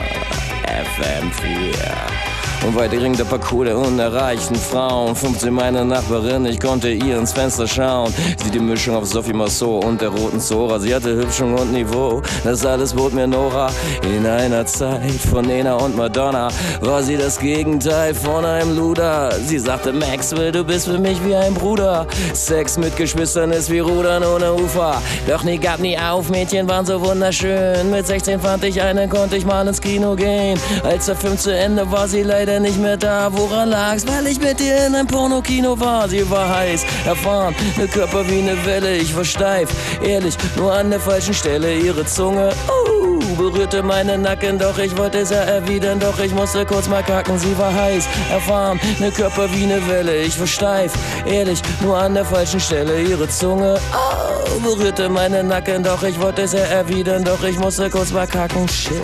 FM4. 0.66 2.29
Und 2.66 2.76
weit 2.76 2.92
ringt 2.92 3.18
der 3.18 3.24
Parcours 3.24 3.68
der 3.68 3.78
unerreichten 3.78 4.56
Frauen. 4.56 5.16
15 5.16 5.54
meine 5.54 5.86
Nachbarin, 5.86 6.46
ich 6.46 6.60
konnte 6.60 6.90
ihr 6.90 7.18
ins 7.18 7.32
Fenster 7.32 7.68
schauen. 7.68 8.14
Sie 8.44 8.52
die 8.52 8.60
Mischung 8.60 8.96
auf 8.96 9.06
Sophie 9.06 9.34
Massot 9.34 9.86
und 9.86 10.02
der 10.02 10.10
roten 10.10 10.42
Zora. 10.42 10.78
Sie 10.78 10.94
hatte 10.94 11.16
Hübschung 11.16 11.56
und 11.56 11.72
Niveau, 11.72 12.22
das 12.44 12.66
alles 12.66 12.94
bot 12.94 13.14
mir 13.14 13.28
Nora. 13.28 13.72
In 14.04 14.26
einer 14.26 14.66
Zeit 14.66 15.12
von 15.12 15.46
Nena 15.46 15.76
und 15.76 15.96
Madonna 15.96 16.50
war 16.82 17.02
sie 17.02 17.16
das 17.16 17.40
Gegenteil 17.40 18.14
von 18.14 18.44
einem 18.44 18.76
Luder. 18.76 19.32
Sie 19.46 19.58
sagte, 19.58 19.94
Maxwell, 19.94 20.52
du 20.52 20.64
bist 20.64 20.88
für 20.88 21.00
mich 21.00 21.24
wie 21.26 21.36
ein 21.36 21.54
Bruder. 21.54 22.08
Sex 22.34 22.78
mit 22.78 22.96
Geschwistern 22.98 23.52
ist 23.52 23.72
wie 23.72 23.80
Rudern 23.80 24.24
ohne 24.24 24.54
Ufer. 24.54 25.02
Doch 25.28 25.44
nie 25.44 25.58
gab 25.58 25.80
nie 25.80 25.98
auf, 25.98 26.30
Mädchen 26.30 26.68
waren 26.68 26.86
so 26.86 27.00
wunderschön. 27.00 27.90
Mit 27.90 28.06
16 28.06 28.40
fand 28.42 28.66
ich 28.66 28.82
eine, 28.82 29.08
konnte 29.08 29.38
ich 29.38 29.46
mal 29.46 29.66
ins 29.66 29.80
Kino 29.80 30.16
gehen. 30.16 30.60
Als 30.84 31.06
der 31.06 31.16
Film 31.16 31.38
zu 31.38 31.56
Ende 31.56 31.90
war, 31.90 32.08
sie 32.08 32.24
leider 32.24 32.49
nicht 32.58 32.80
mehr 32.80 32.98
da. 32.98 33.30
Woran 33.32 33.70
lag's? 33.70 34.08
Weil 34.08 34.28
ich 34.28 34.40
mit 34.40 34.60
ihr 34.62 34.88
in 34.88 34.96
einem 34.96 35.08
Pornokino 35.08 35.80
war. 35.80 36.08
Sie 36.10 36.28
war 36.30 36.50
heiß, 36.50 36.86
erfahren, 37.06 37.54
ne 37.78 37.88
Körper 37.88 38.28
wie 38.30 38.42
ne 38.42 38.56
Welle. 38.66 38.98
Ich 38.98 39.16
war 39.16 39.26
steif, 39.26 39.70
ehrlich, 40.02 40.36
nur 40.56 40.74
an 40.74 40.90
der 40.90 41.00
falschen 41.00 41.34
Stelle. 41.34 41.76
Ihre 41.78 42.06
Zunge, 42.06 42.52
uh, 42.70 43.36
berührte 43.36 43.84
meinen 43.84 44.22
Nacken. 44.22 44.58
Doch 44.58 44.78
ich 44.80 44.98
wollte 44.98 45.20
es 45.20 45.30
ja 45.30 45.42
erwidern, 45.42 46.00
doch 46.00 46.18
ich 46.20 46.34
musste 46.34 46.66
kurz 46.66 46.88
mal 46.88 47.04
kacken. 47.04 47.38
Sie 47.38 47.58
war 47.58 47.74
heiß, 47.74 48.08
erfahren, 48.32 48.80
ne 49.00 49.12
Körper 49.12 49.52
wie 49.54 49.66
ne 49.66 49.86
Welle. 49.88 50.22
Ich 50.22 50.40
war 50.40 50.48
steif, 50.48 50.94
ehrlich, 51.28 51.62
nur 51.82 51.98
an 51.98 52.14
der 52.14 52.26
falschen 52.26 52.60
Stelle. 52.60 53.02
Ihre 53.02 53.28
Zunge, 53.28 53.80
oh, 53.94 54.60
berührte 54.62 55.10
meinen 55.10 55.48
Nacken. 55.48 55.84
Doch 55.84 56.04
ich 56.04 56.20
wollte 56.20 56.44
es 56.44 56.54
ja 56.54 56.60
erwidern, 56.60 57.24
doch 57.24 57.44
ich 57.44 57.60
musste 57.60 57.90
kurz 57.90 58.12
mal 58.12 58.28
kacken. 58.28 58.68
Shit. 58.68 59.02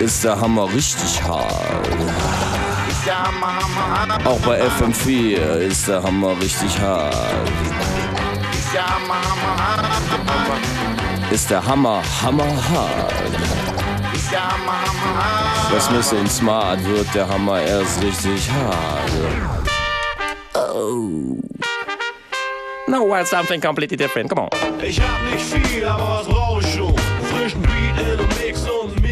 Ist 0.00 0.22
der 0.24 0.40
Hammer 0.40 0.72
richtig 0.72 1.22
hart. 1.22 1.88
Auch 4.24 4.38
bei 4.40 4.62
FM4 4.62 5.58
ist 5.58 5.88
der 5.88 6.02
Hammer 6.02 6.36
richtig 6.40 6.80
hart. 6.80 7.14
Ist 11.30 11.50
der 11.50 11.66
Hammer 11.66 12.02
hammerhart. 12.22 13.12
Das 15.70 15.88
bisschen 15.88 16.28
smart 16.28 16.84
wird 16.84 17.14
der 17.14 17.28
Hammer 17.28 17.60
erst 17.60 18.02
richtig 18.02 18.48
hart. 18.50 19.10
Oh. 20.74 21.38
No, 22.86 23.04
well, 23.06 23.26
something 23.26 23.60
completely 23.60 23.96
different. 23.96 24.30
Come 24.30 24.42
on. 24.42 24.48
Ich 24.82 25.00
hab 25.00 25.22
nicht 25.30 25.44
viel, 25.44 25.84
aber 25.84 26.20
was 26.20 26.26
brauch 26.26 26.60
ich 26.60 26.74
schon? 26.74 26.94
Frischen 27.30 27.62
Beat 27.62 27.98
in 28.00 28.46
Mix 28.46 28.62
und 28.62 28.96
ein 28.96 29.02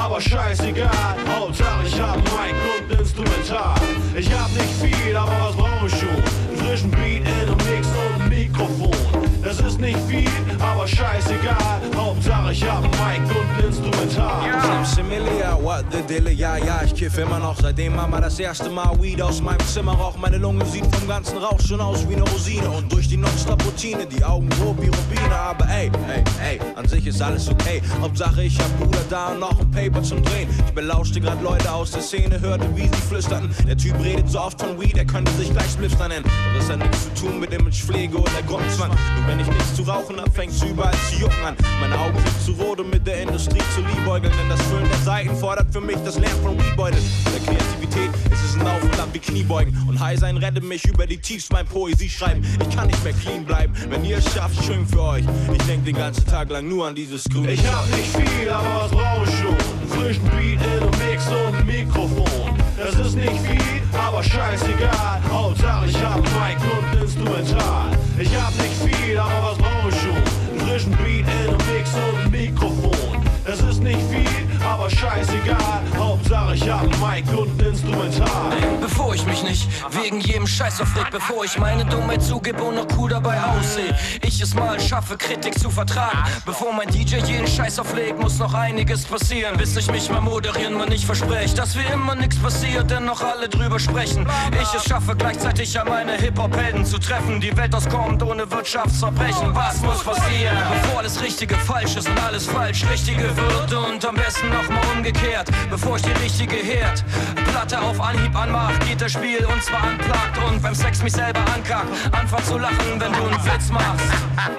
aber 0.00 0.20
scheißegal. 0.20 0.90
Hauptsache 1.28 1.86
ich 1.86 2.00
hab 2.00 2.16
ein 2.16 2.22
Mic 2.22 2.90
und 2.90 3.00
Instrumental. 3.00 3.80
Ich 4.16 4.30
hab 4.32 4.50
nicht 4.52 4.94
viel, 4.94 5.16
aber 5.16 5.32
was 5.40 5.56
brauch 5.56 5.86
ich 5.86 5.92
schon? 5.92 6.56
Frischen 6.56 6.90
Beat 6.90 7.20
in 7.20 7.26
einem 7.26 7.56
Mix 7.56 7.86
und 7.86 8.22
ein 8.22 8.28
Mikrofon. 8.28 9.29
Das 9.42 9.58
ist 9.60 9.80
nicht 9.80 9.98
viel, 10.06 10.28
aber 10.58 10.86
scheißegal. 10.86 11.80
Hauptsache 11.96 12.52
ich 12.52 12.62
hab 12.68 12.82
Mic 12.82 13.22
und 13.28 13.58
ein 13.58 13.64
Instrumental. 13.66 14.84
Similia, 14.84 15.58
what 15.62 15.84
the 15.90 16.02
Dille, 16.02 16.30
ja, 16.30 16.56
ja, 16.56 16.82
ich 16.84 16.94
kiff 16.94 17.16
immer 17.18 17.38
noch. 17.38 17.56
Seitdem 17.60 17.96
Mama 17.96 18.20
das 18.20 18.38
erste 18.38 18.68
Mal 18.68 19.00
Weed 19.00 19.22
aus 19.22 19.40
meinem 19.40 19.60
Zimmer 19.66 19.92
raucht. 19.92 20.18
Meine 20.20 20.38
Lunge 20.38 20.64
sieht 20.66 20.84
vom 20.94 21.08
ganzen 21.08 21.38
Rauch 21.38 21.60
schon 21.60 21.80
aus 21.80 22.06
wie 22.08 22.14
eine 22.14 22.24
Rosine. 22.24 22.68
Und 22.70 22.92
durch 22.92 23.08
die 23.08 23.16
Nonstop-Routine, 23.16 24.06
die 24.06 24.22
Augen 24.24 24.48
rot 24.62 24.76
wie 24.80 24.88
Rubine. 24.88 25.34
Aber 25.34 25.66
ey, 25.68 25.90
ey, 26.08 26.24
ey, 26.42 26.60
an 26.76 26.86
sich 26.86 27.06
ist 27.06 27.22
alles 27.22 27.48
okay. 27.48 27.80
Hauptsache 28.00 28.42
ich 28.42 28.58
hab 28.58 28.78
Bruder 28.78 29.04
da 29.08 29.28
und 29.28 29.40
noch 29.40 29.58
ein 29.58 29.70
Paper 29.70 30.02
zum 30.02 30.22
Drehen. 30.22 30.48
Ich 30.66 30.72
belauschte 30.72 31.20
grad 31.20 31.42
Leute 31.42 31.72
aus 31.72 31.92
der 31.92 32.02
Szene, 32.02 32.40
hörte 32.40 32.66
wie 32.76 32.88
sie 32.88 33.02
flüsterten. 33.08 33.50
Der 33.66 33.76
Typ 33.76 33.98
redet 34.02 34.28
so 34.28 34.40
oft 34.40 34.60
von 34.60 34.80
Weed, 34.80 34.96
er 34.96 35.06
könnte 35.06 35.32
sich 35.32 35.50
gleich 35.50 35.70
Spliffster 35.70 36.08
nennen. 36.08 36.24
Doch 36.24 36.60
das 36.60 36.70
hat 36.70 36.78
nichts 36.78 37.04
zu 37.04 37.26
tun 37.26 37.40
mit 37.40 37.52
Imagepflege 37.52 38.16
oder 38.16 38.42
Grundzwang. 38.46 38.90
Nur 38.90 39.29
wenn 39.30 39.38
ich 39.38 39.46
nichts 39.46 39.76
zu 39.76 39.82
rauchen 39.82 40.20
hab, 40.20 40.34
fängt's 40.34 40.60
überall 40.62 40.94
zu 41.08 41.20
jucken 41.20 41.44
an. 41.44 41.56
Meine 41.80 41.96
Augen 41.96 42.18
sind 42.18 42.42
zu 42.44 42.62
rot, 42.62 42.80
um 42.80 42.90
mit 42.90 43.06
der 43.06 43.22
Industrie 43.22 43.62
zu 43.74 43.80
liebäugeln. 43.80 44.32
Denn 44.36 44.48
das 44.48 44.60
Füllen 44.62 44.88
der 44.88 44.98
Seiten 44.98 45.36
fordert 45.36 45.72
für 45.72 45.80
mich 45.80 45.96
das 46.04 46.18
Lernen 46.18 46.42
von 46.42 46.58
Weedbeuteln. 46.58 47.02
Der 47.32 47.40
Kreativität 47.40 48.10
ist 48.32 48.44
es 48.44 48.56
ein 48.56 48.66
Auf 48.66 48.82
und 48.82 48.98
Ab 48.98 49.08
wie 49.12 49.20
Kniebeugen. 49.20 49.76
Und 49.88 50.00
High 50.00 50.18
sein 50.18 50.36
rettet 50.36 50.64
mich 50.64 50.84
über 50.84 51.06
die 51.06 51.18
Tiefs 51.18 51.48
mein 51.52 51.64
Poesie 51.66 52.08
schreiben. 52.08 52.44
Ich 52.60 52.76
kann 52.76 52.88
nicht 52.88 53.02
mehr 53.04 53.12
clean 53.12 53.44
bleiben. 53.44 53.72
Wenn 53.88 54.04
ihr 54.04 54.18
es 54.18 54.34
schafft, 54.34 54.64
schön 54.64 54.84
für 54.86 55.02
euch. 55.02 55.24
Ich 55.52 55.62
denk 55.64 55.84
den 55.84 55.96
ganzen 55.96 56.26
Tag 56.26 56.50
lang 56.50 56.68
nur 56.68 56.88
an 56.88 56.94
dieses 56.96 57.24
grüne 57.24 57.52
Ich 57.52 57.66
hab 57.72 57.86
nicht 57.90 58.16
viel, 58.16 58.50
aber 58.50 58.82
was 58.82 58.90
brauch 58.90 59.26
ich 59.26 59.38
schon? 59.38 59.56
Frischen 59.90 60.24
Beat 60.24 60.60
in 60.60 61.08
Mix 61.08 61.26
und 61.28 61.66
Mikrofon. 61.66 62.56
Das 62.76 62.94
ist 62.94 63.14
nicht 63.14 63.38
viel, 63.46 63.82
aber 63.96 64.24
scheißegal. 64.24 65.20
Hauptsache 65.30 65.86
ich 65.86 66.02
hab 66.02 66.20
Mic 66.20 66.58
und 66.72 67.02
Instrumental. 67.02 67.99
Ich 68.20 68.36
hab 68.36 68.54
nicht 68.56 68.96
viel, 68.96 69.18
aber 69.18 69.50
was 69.50 69.56
brauch 69.56 69.88
ich 69.88 69.98
schon? 69.98 70.10
Einen 70.10 70.68
frischen 70.68 70.92
Beat 70.98 71.20
in 71.20 71.48
einem 71.48 71.56
Mix 71.72 71.94
und 71.94 72.22
ein 72.22 72.30
Mikrofon. 72.30 73.16
Das 73.46 73.62
ist 73.62 73.82
nicht 73.82 73.98
viel, 74.10 74.62
aber 74.62 74.90
scheißegal. 74.90 75.80
Hauptsache 75.96 76.54
ich 76.54 76.68
hab 76.68 76.82
ein 76.82 76.90
Mic 77.00 77.38
und 77.38 77.58
ein 77.58 77.68
Instrumental. 77.68 78.79
Bevor 79.10 79.26
ich 79.26 79.42
mich 79.42 79.42
nicht 79.42 79.68
wegen 80.00 80.20
jedem 80.20 80.46
Scheiß 80.46 80.80
aufreg, 80.80 81.08
bevor 81.10 81.44
ich 81.44 81.58
meine 81.58 81.84
Dummheit 81.84 82.22
zugebe 82.22 82.62
und 82.62 82.76
noch 82.76 82.86
cool 82.96 83.10
dabei 83.10 83.42
aussehe. 83.42 83.92
Ich 84.22 84.40
es 84.40 84.54
mal 84.54 84.78
schaffe, 84.78 85.16
Kritik 85.16 85.58
zu 85.58 85.68
vertragen. 85.68 86.18
Bevor 86.46 86.72
mein 86.72 86.86
DJ 86.86 87.16
jeden 87.16 87.48
Scheiß 87.48 87.80
auflegt, 87.80 88.20
muss 88.20 88.38
noch 88.38 88.54
einiges 88.54 89.04
passieren. 89.04 89.56
Bis 89.56 89.76
ich 89.76 89.90
mich 89.90 90.08
mal 90.10 90.20
moderieren, 90.20 90.74
man 90.74 90.90
nicht 90.90 91.04
verspreche, 91.04 91.56
dass 91.56 91.76
wie 91.76 91.92
immer 91.92 92.14
nichts 92.14 92.36
passiert, 92.36 92.88
denn 92.88 93.04
noch 93.04 93.20
alle 93.20 93.48
drüber 93.48 93.80
sprechen. 93.80 94.28
Ich 94.52 94.72
es 94.74 94.84
schaffe, 94.84 95.16
gleichzeitig 95.16 95.80
an 95.80 95.88
meine 95.88 96.12
Hip-Hop-Helden 96.12 96.86
zu 96.86 97.00
treffen. 97.00 97.40
Die 97.40 97.56
Welt 97.56 97.74
auskommt 97.74 98.22
ohne 98.22 98.48
Wirtschaftsverbrechen. 98.48 99.52
Was 99.56 99.80
muss 99.80 100.04
passieren? 100.04 100.56
Bevor 100.82 101.00
alles 101.00 101.20
Richtige 101.20 101.56
falsch 101.56 101.96
ist 101.96 102.08
und 102.08 102.22
alles 102.22 102.46
falsch 102.46 102.84
Richtige 102.88 103.28
wird 103.36 103.72
und 103.72 104.04
am 104.04 104.14
besten 104.14 104.48
nochmal 104.50 104.84
umgekehrt. 104.96 105.48
Bevor 105.68 105.96
ich 105.96 106.02
die 106.02 106.12
richtige 106.22 106.54
Herd 106.54 107.04
Platte 107.50 107.80
auf 107.80 108.00
Anhieb 108.00 108.36
anmach, 108.36 108.78
geht 108.86 108.99
das 109.00 109.12
Spiel 109.12 109.44
und 109.46 109.62
zwar 109.62 109.82
anplagt 109.82 110.36
und 110.46 110.62
beim 110.62 110.74
Sex 110.74 111.02
mich 111.02 111.12
selber 111.12 111.40
ankack. 111.54 111.86
Anfang 112.12 112.44
zu 112.44 112.58
lachen, 112.58 112.98
wenn 112.98 113.12
du 113.12 113.22
einen 113.22 113.44
Witz 113.46 113.70
machst. 113.70 114.04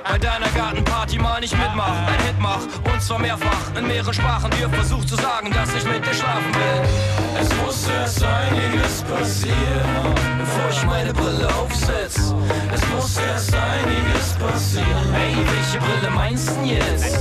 Bei 0.03 0.17
deiner 0.17 0.49
Gartenparty 0.49 1.19
mal 1.19 1.39
nicht 1.39 1.55
mitmach, 1.57 2.07
ein 2.07 2.25
Hit 2.25 2.39
mach 2.39 2.61
und 2.91 3.01
zwar 3.01 3.19
mehrfach 3.19 3.75
in 3.77 3.87
mehreren 3.87 4.13
Sprachen 4.13 4.49
dir 4.51 4.67
versucht 4.69 5.09
zu 5.09 5.15
sagen, 5.15 5.51
dass 5.51 5.75
ich 5.75 5.83
mit 5.83 6.05
dir 6.05 6.13
schlafen 6.13 6.53
will. 6.55 7.39
Es 7.39 7.49
muss 7.57 7.87
erst 7.87 8.23
einiges 8.23 9.03
passieren, 9.03 10.15
bevor 10.39 10.69
ich 10.71 10.85
meine 10.85 11.13
Brille 11.13 11.47
aufsetz. 11.55 12.33
Es 12.73 12.81
muss 12.95 13.17
erst 13.17 13.53
einiges 13.53 14.33
passieren. 14.39 15.13
Hey, 15.13 15.35
welche 15.35 15.77
Brille 15.77 16.09
meinst 16.09 16.49
du 16.49 16.65
jetzt? 16.65 17.19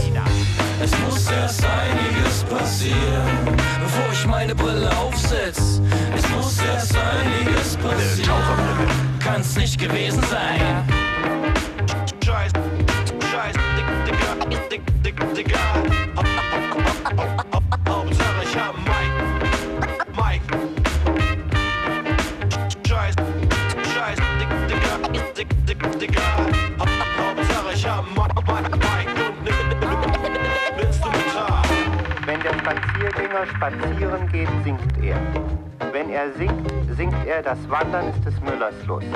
Es 0.82 0.98
muss 1.00 1.30
erst 1.30 1.62
einiges 1.62 2.42
passieren, 2.44 3.54
bevor 3.82 4.12
ich 4.12 4.26
meine 4.26 4.54
Brille 4.54 4.90
aufsetz. 4.96 5.78
Es 6.16 6.26
muss 6.30 6.58
erst 6.62 6.96
einiges 6.96 7.76
passieren. 7.76 8.32
Kann's 9.22 9.56
nicht 9.56 9.78
gewesen 9.78 10.22
sein. 10.30 10.88
Scheiß, 12.24 12.52
Scheiß, 13.30 13.54
Dick, 13.76 13.86
Digga, 14.06 14.58
Dick, 14.70 14.82
Dick, 15.02 15.34
Digga. 15.34 15.58
Ich 18.42 18.56
hab 18.56 18.74
Mic, 18.88 19.12
Mic. 20.16 20.40
Scheiß, 22.88 23.14
Scheiß, 23.94 24.18
Digga, 24.66 24.96
Dick, 25.36 26.00
Digga. 26.00 26.39
Spaziergänger 33.30 33.46
spazieren 33.46 34.28
geht, 34.32 34.48
singt 34.64 35.04
er. 35.04 35.16
Wenn 35.92 36.10
er 36.10 36.32
singt, 36.32 36.70
singt 36.96 37.26
er, 37.26 37.42
das 37.42 37.58
Wandern 37.70 38.08
ist 38.08 38.24
des 38.24 38.40
Müllers 38.40 38.74
Lust. 38.86 39.06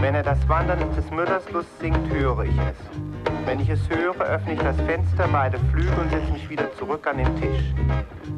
Wenn 0.00 0.14
er 0.14 0.22
das 0.22 0.48
Wandern 0.48 0.80
ist 0.80 0.96
des 0.96 1.10
Müllers 1.10 1.50
Lust 1.50 1.68
singt, 1.78 2.10
höre 2.10 2.44
ich 2.44 2.56
es. 2.56 3.46
Wenn 3.46 3.60
ich 3.60 3.68
es 3.68 3.80
höre, 3.90 4.18
öffne 4.18 4.54
ich 4.54 4.60
das 4.60 4.76
Fenster, 4.82 5.28
beide 5.30 5.58
Flügel 5.70 5.92
und 6.00 6.10
setze 6.10 6.32
mich 6.32 6.48
wieder 6.48 6.72
zurück 6.74 7.06
an 7.06 7.18
den 7.18 7.36
Tisch. 7.36 7.74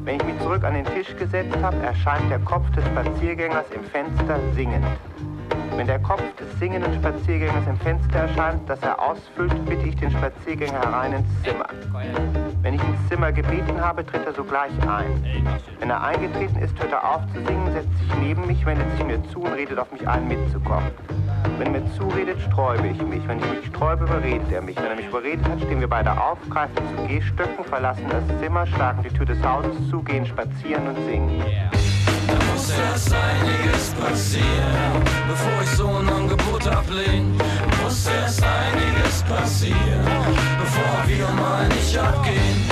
Wenn 0.02 0.16
ich 0.16 0.24
mich 0.24 0.38
zurück 0.40 0.64
an 0.64 0.74
den 0.74 0.84
Tisch 0.86 1.14
gesetzt 1.16 1.57
habe, 1.62 1.76
erscheint 1.78 2.28
der 2.28 2.40
Kopf 2.40 2.68
des 2.72 2.84
Spaziergängers 2.86 3.66
im 3.70 3.84
Fenster 3.84 4.40
singend. 4.54 4.84
Wenn 5.76 5.86
der 5.86 6.00
Kopf 6.00 6.22
des 6.36 6.59
singenden 6.59 6.92
Spaziergängers 6.94 7.66
im 7.68 7.78
Fenster 7.78 8.20
erscheint, 8.20 8.68
das 8.68 8.80
er 8.82 9.00
ausfüllt, 9.00 9.54
bitte 9.66 9.86
ich 9.86 9.96
den 9.96 10.11
Spaziergänger 10.11 10.80
herein 10.80 11.12
ins 11.12 11.42
Zimmer. 11.44 11.66
Wenn 12.67 12.75
ich 12.75 12.83
ins 12.83 13.09
Zimmer 13.09 13.31
gebeten 13.31 13.81
habe, 13.81 14.05
tritt 14.05 14.27
er 14.27 14.33
sogleich 14.33 14.73
ein. 14.89 15.25
Wenn 15.79 15.89
er 15.89 16.03
eingetreten 16.03 16.57
ist, 16.59 16.77
hört 16.81 16.91
er 16.91 17.14
auf 17.14 17.23
zu 17.33 17.35
singen, 17.45 17.73
setzt 17.73 17.97
sich 17.97 18.12
neben 18.21 18.45
mich, 18.45 18.67
wendet 18.67 18.91
sich 18.97 19.07
mir 19.07 19.23
zu 19.29 19.43
und 19.43 19.53
redet 19.53 19.79
auf 19.79 19.93
mich 19.93 20.09
ein, 20.09 20.27
mitzukommen. 20.27 20.91
Wenn 21.59 21.73
er 21.73 21.81
mir 21.81 21.93
zuredet, 21.93 22.41
sträube 22.41 22.89
ich 22.89 23.01
mich. 23.03 23.23
Wenn 23.29 23.39
ich 23.39 23.45
mich 23.45 23.67
sträube, 23.67 24.03
überredet 24.03 24.51
er 24.51 24.62
mich. 24.62 24.75
Wenn 24.75 24.87
er 24.87 24.97
mich 24.97 25.07
überredet 25.07 25.49
hat, 25.49 25.61
stehen 25.61 25.79
wir 25.79 25.87
beide 25.87 26.11
auf, 26.11 26.39
greifen 26.51 26.75
zu 26.97 27.07
Gehstöcken, 27.07 27.64
verlassen 27.67 28.07
das 28.11 28.41
Zimmer, 28.41 28.67
schlagen 28.67 29.01
die 29.05 29.11
Tür 29.11 29.27
des 29.27 29.41
Hauses 29.45 29.89
zu, 29.89 30.03
gehen 30.03 30.27
spazieren 30.27 30.89
und 30.89 30.97
singen. 31.05 31.41
Da 32.27 32.35
muss 32.53 32.77
erst 32.77 33.14
einiges 33.14 33.91
passieren, 33.91 35.05
bevor 35.29 35.62
ich 35.62 35.71
so 35.71 35.87
ein 35.87 36.09
Angebot 36.09 36.67
ablehne. 36.67 37.37
Muss 37.97 38.09
erst 38.09 38.42
einiges 38.42 39.22
passieren, 39.22 40.05
bevor 40.61 41.03
wir 41.07 41.28
mal 41.28 41.66
nicht 41.68 41.97
abgehen. 41.97 42.62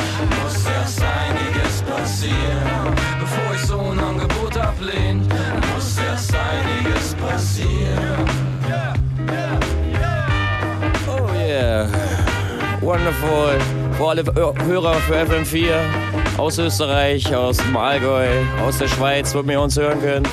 Muss 0.42 0.66
erst 0.66 1.00
einiges 1.00 1.82
passieren, 1.82 2.94
bevor 3.18 3.54
ich 3.54 3.62
so 3.62 3.78
ein 3.78 4.00
Angebot 4.00 4.54
ablehne. 4.58 5.22
Muss 5.74 5.96
erst 5.96 6.30
einiges 6.34 7.14
passieren. 7.14 8.26
Oh 11.08 11.34
yeah. 11.34 11.88
Wonderful. 12.82 13.58
Für 13.96 14.08
alle 14.08 14.24
Hörer 14.66 14.94
für 14.94 15.14
FM4 15.14 15.72
aus 16.36 16.58
Österreich, 16.58 17.34
aus 17.34 17.56
dem 17.56 17.74
Allgäu, 17.78 18.28
aus 18.62 18.76
der 18.76 18.88
Schweiz, 18.88 19.34
wo 19.34 19.40
ihr 19.40 19.60
uns 19.60 19.78
hören 19.78 20.02
könnt. 20.02 20.28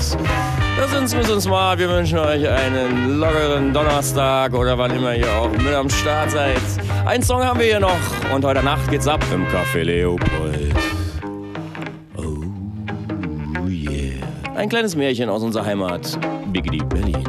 Das 0.77 0.91
sind's 0.91 1.15
mit 1.15 1.29
uns 1.29 1.47
mal. 1.47 1.77
Wir 1.77 1.89
wünschen 1.89 2.17
euch 2.17 2.47
einen 2.47 3.19
lockeren 3.19 3.73
Donnerstag 3.73 4.53
oder 4.53 4.77
wann 4.77 4.95
immer 4.95 5.15
ihr 5.15 5.31
auch 5.31 5.49
mit 5.51 5.73
am 5.73 5.89
Start 5.89 6.31
seid. 6.31 6.61
Einen 7.05 7.23
Song 7.23 7.43
haben 7.43 7.59
wir 7.59 7.67
hier 7.67 7.79
noch 7.79 7.99
und 8.33 8.43
heute 8.45 8.63
Nacht 8.63 8.89
geht's 8.89 9.07
ab 9.07 9.23
im 9.33 9.45
Café 9.47 9.83
Leopold. 9.83 10.75
Oh 12.17 13.67
yeah. 13.67 14.13
Ein 14.55 14.69
kleines 14.69 14.95
Märchen 14.95 15.29
aus 15.29 15.43
unserer 15.43 15.65
Heimat, 15.65 16.17
Biggity 16.51 16.83
Berlin. 16.85 17.23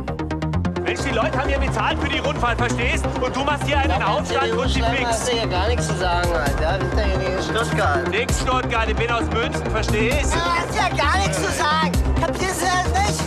Mensch, 0.85 1.01
die 1.09 1.15
Leute 1.15 1.39
haben 1.39 1.49
ja 1.49 1.59
bezahlt 1.59 1.99
für 1.99 2.09
die 2.09 2.19
Rundfahrt, 2.19 2.59
verstehst? 2.59 3.05
Und 3.21 3.35
du 3.35 3.45
machst 3.45 3.67
hier 3.67 3.79
einen 3.79 4.03
Aufstand 4.03 4.53
und 4.53 4.75
die 4.75 4.83
fix. 4.83 5.05
hast 5.07 5.29
du 5.29 5.37
hier 5.37 5.47
gar 5.49 5.69
nichts 5.69 5.89
zu 5.89 5.97
sagen, 5.97 6.29
Alter. 6.33 6.79
Wir 6.81 6.89
sind 6.89 6.99
ja 6.99 7.19
hier 7.19 7.39
in 7.39 7.43
Stuttgart. 7.43 8.11
Nix 8.11 8.41
Stuttgart, 8.41 8.89
ich 8.89 8.97
bin 8.97 9.11
aus 9.11 9.25
München, 9.33 9.71
verstehst? 9.71 10.35
Du 10.35 10.39
hast 10.39 10.75
ja 10.77 10.89
gar 10.97 11.17
nichts 11.19 11.37
zu 11.37 11.51
sagen. 11.53 11.93
Kapierst 12.21 12.61
du 12.61 12.67
das 12.67 13.09
nicht? 13.09 13.22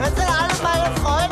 Alter. 0.00 0.16
Das 0.16 0.58
sind 0.58 0.62
alle 0.62 0.62
meine 0.62 0.96
Freunde. 1.00 1.25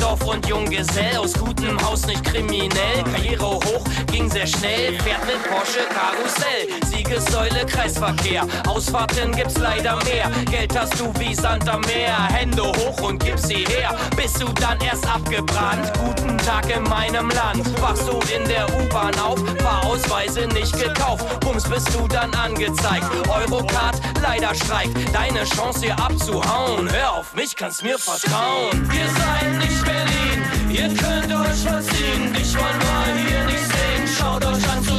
Dorf 0.00 0.24
und 0.24 0.46
Junggesell, 0.46 1.16
aus 1.16 1.32
gutem 1.34 1.80
Haus 1.84 2.06
nicht 2.06 2.24
kriminell. 2.24 3.04
Karriere 3.12 3.44
hoch, 3.44 3.84
ging 4.10 4.30
sehr 4.30 4.46
schnell, 4.46 4.98
fährt 5.00 5.24
mit 5.26 5.42
Porsche 5.44 5.80
Karussell. 5.88 6.68
Siegessäule, 6.86 7.66
Kreisverkehr, 7.66 8.46
Ausfahrten 8.66 9.34
gibt's 9.34 9.58
leider 9.58 9.96
mehr. 10.04 10.30
Geld 10.50 10.78
hast 10.78 10.98
du 10.98 11.12
wie 11.18 11.34
Sand 11.34 11.68
am 11.68 11.80
Meer, 11.82 12.16
Hände 12.32 12.62
hoch 12.62 13.00
und 13.02 13.22
gib 13.22 13.38
sie 13.38 13.66
her. 13.66 13.96
Bist 14.16 14.40
du 14.40 14.46
dann 14.54 14.80
erst 14.80 15.06
abgebrannt? 15.06 15.92
Guten 15.98 16.38
Tag 16.38 16.74
in 16.74 16.82
meinem 16.84 17.30
Land. 17.30 17.80
Wachst 17.80 18.08
du 18.08 18.18
in 18.34 18.46
der 18.48 18.66
U-Bahn 18.80 19.18
auf, 19.20 19.38
Fahrausweise 19.58 20.46
nicht 20.48 20.72
gekauft. 20.78 21.40
Bums 21.40 21.64
bist 21.64 21.88
du 21.94 22.06
dann 22.08 22.32
angezeigt. 22.34 23.06
Eurocard 23.28 24.00
leider 24.22 24.54
streikt, 24.54 24.96
deine 25.14 25.44
Chance 25.44 25.80
hier 25.80 25.98
abzuhauen. 25.98 26.90
Hör 26.90 27.14
auf 27.14 27.34
mich, 27.34 27.56
kannst 27.56 27.82
mir 27.82 27.98
vertrauen. 27.98 28.88
Ihr 28.92 29.08
seid 29.08 29.58
nicht 29.58 29.87
Berlin, 29.98 30.40
ihr 30.70 30.88
könnt 30.96 31.32
euch 31.32 31.60
verziehen. 31.70 32.32
Dich 32.32 32.54
wollen 32.56 32.80
wir 32.86 33.28
hier 33.28 33.44
nicht 33.46 33.68
sehen. 33.74 34.04
Schaut 34.16 34.44
euch 34.44 34.68
an, 34.70 34.82
zu 34.84 34.97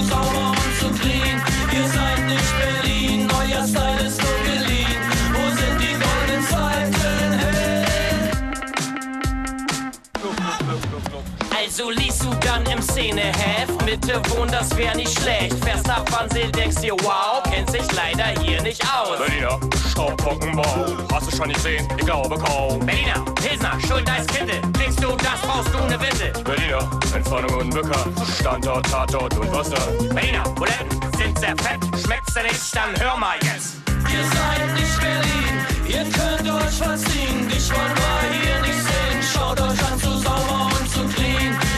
dann 12.50 12.66
im 12.66 12.82
Szeneheft, 12.82 13.86
Mitte 13.86 14.22
wohnen, 14.30 14.52
das 14.52 14.76
wär 14.76 14.96
nicht 14.96 15.18
schlecht. 15.20 15.54
Fährst 15.64 15.88
nach 15.88 16.04
Wannsee, 16.12 16.48
denkst 16.52 16.78
dir, 16.78 16.94
wow, 17.04 17.44
kennt 17.44 17.70
sich 17.70 17.86
leider 17.94 18.26
hier 18.42 18.62
nicht 18.62 18.82
aus. 18.84 19.18
Berliner, 19.20 19.60
Staubtrockenbau, 19.92 20.86
hast 21.14 21.32
du 21.32 21.36
schon 21.36 21.48
nicht 21.50 21.60
sehen? 21.60 21.88
Ich 21.98 22.06
glaube 22.06 22.38
kaum. 22.38 22.80
Berliner, 22.86 23.24
Pilsner, 23.36 23.78
Schuldeis, 23.88 24.26
Kinde, 24.28 24.54
kriegst 24.74 25.04
du 25.04 25.16
das, 25.18 25.40
brauchst 25.44 25.74
du 25.74 25.78
ne 25.86 26.00
Winde. 26.00 26.44
Berliner, 26.44 26.90
Entfernung 27.16 27.54
unbekannt, 27.62 28.20
Standort, 28.40 28.90
Tatort 28.90 29.38
und 29.38 29.52
Wasser. 29.52 29.92
Berliner, 30.14 30.44
Buletten 30.56 31.00
sind 31.18 31.38
sehr 31.38 31.56
fett, 31.58 31.80
schmeckt's 32.04 32.34
dir 32.34 32.44
nicht, 32.44 32.76
dann 32.76 33.00
hör 33.00 33.18
mal 33.18 33.36
jetzt. 33.44 33.76
Ihr 33.88 34.24
seid 34.24 34.74
nicht 34.74 35.00
Berlin, 35.00 35.56
ihr 35.88 36.12
könnt 36.12 36.50
euch 36.50 36.76
verziehen, 36.76 37.48
dich 37.48 37.70
wollen 37.70 37.96
wir 37.96 38.42
hier 38.42 38.62
nicht 38.62 38.82
sehen. 38.82 39.20
Schaut 39.34 39.60
euch 39.62 39.92
an, 39.92 40.00
zu 40.00 40.18
sauber 40.18 40.70
und 40.80 40.90
zu 40.90 41.04
clean. 41.14 41.69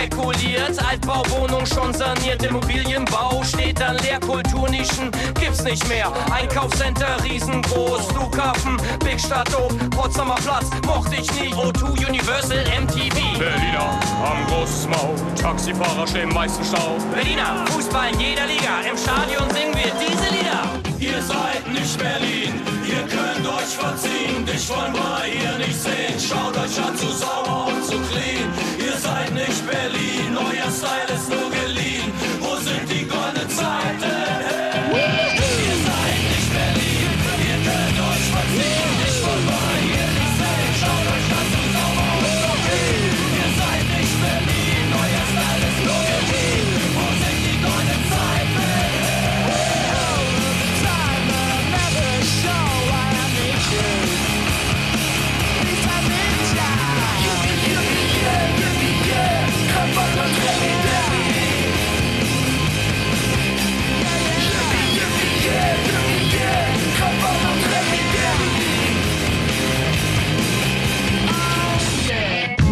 Spekuliert, 0.00 0.78
Altbauwohnung 0.84 1.66
schon 1.66 1.92
saniert, 1.92 2.42
Immobilienbau 2.42 3.42
steht 3.44 3.80
dann 3.80 3.96
leer, 3.98 4.18
Kulturnischen 4.20 5.10
gibt's 5.38 5.62
nicht 5.62 5.86
mehr. 5.88 6.10
Einkaufscenter 6.30 7.22
riesengroß, 7.22 8.06
Flughafen, 8.06 8.76
Big 9.04 9.20
Stadt 9.20 9.50
Potsdamer 9.90 10.36
Platz, 10.36 10.66
mochte 10.86 11.16
ich 11.16 11.30
nie. 11.32 11.52
O2 11.52 12.08
Universal 12.08 12.64
MTV. 12.80 13.38
Berliner, 13.38 14.00
haben 14.22 14.46
großes 14.46 14.88
Maul, 14.88 15.16
Taxifahrer 15.40 16.06
stehen 16.06 16.32
meist 16.32 16.58
im 16.58 16.64
Stau. 16.64 16.96
Berliner, 17.14 17.64
Fußball 17.70 18.12
in 18.12 18.20
jeder 18.20 18.46
Liga, 18.46 18.80
im 18.90 18.96
Stadion 18.96 19.50
singen 19.50 19.74
wir 19.74 19.92
diese 20.00 20.34
Lieder. 20.34 20.89
Ihr 21.00 21.22
seid 21.22 21.66
nicht 21.72 21.98
Berlin, 21.98 22.60
ihr 22.86 23.02
könnt 23.08 23.46
euch 23.46 23.74
verziehen, 23.74 24.44
dich 24.44 24.68
wollen 24.68 24.92
wir 24.92 25.22
hier 25.24 25.56
nicht 25.56 25.80
sehen. 25.80 26.20
Schaut 26.20 26.54
euch 26.58 26.78
an, 26.78 26.94
zu 26.94 27.06
sauber 27.06 27.68
und 27.68 27.82
zu 27.82 27.98
clean. 28.10 28.52
Ihr 28.78 28.98
seid 28.98 29.32
nicht 29.32 29.66
Berlin, 29.66 30.36
euer 30.36 30.70
Style 30.70 31.16
ist 31.16 31.30
nur 31.30 31.50
geliehen. 31.50 32.12
Wo 32.40 32.54
sind 32.56 32.86
die 32.90 33.08
goldenen 33.08 33.48
Zeiten? 33.48 34.59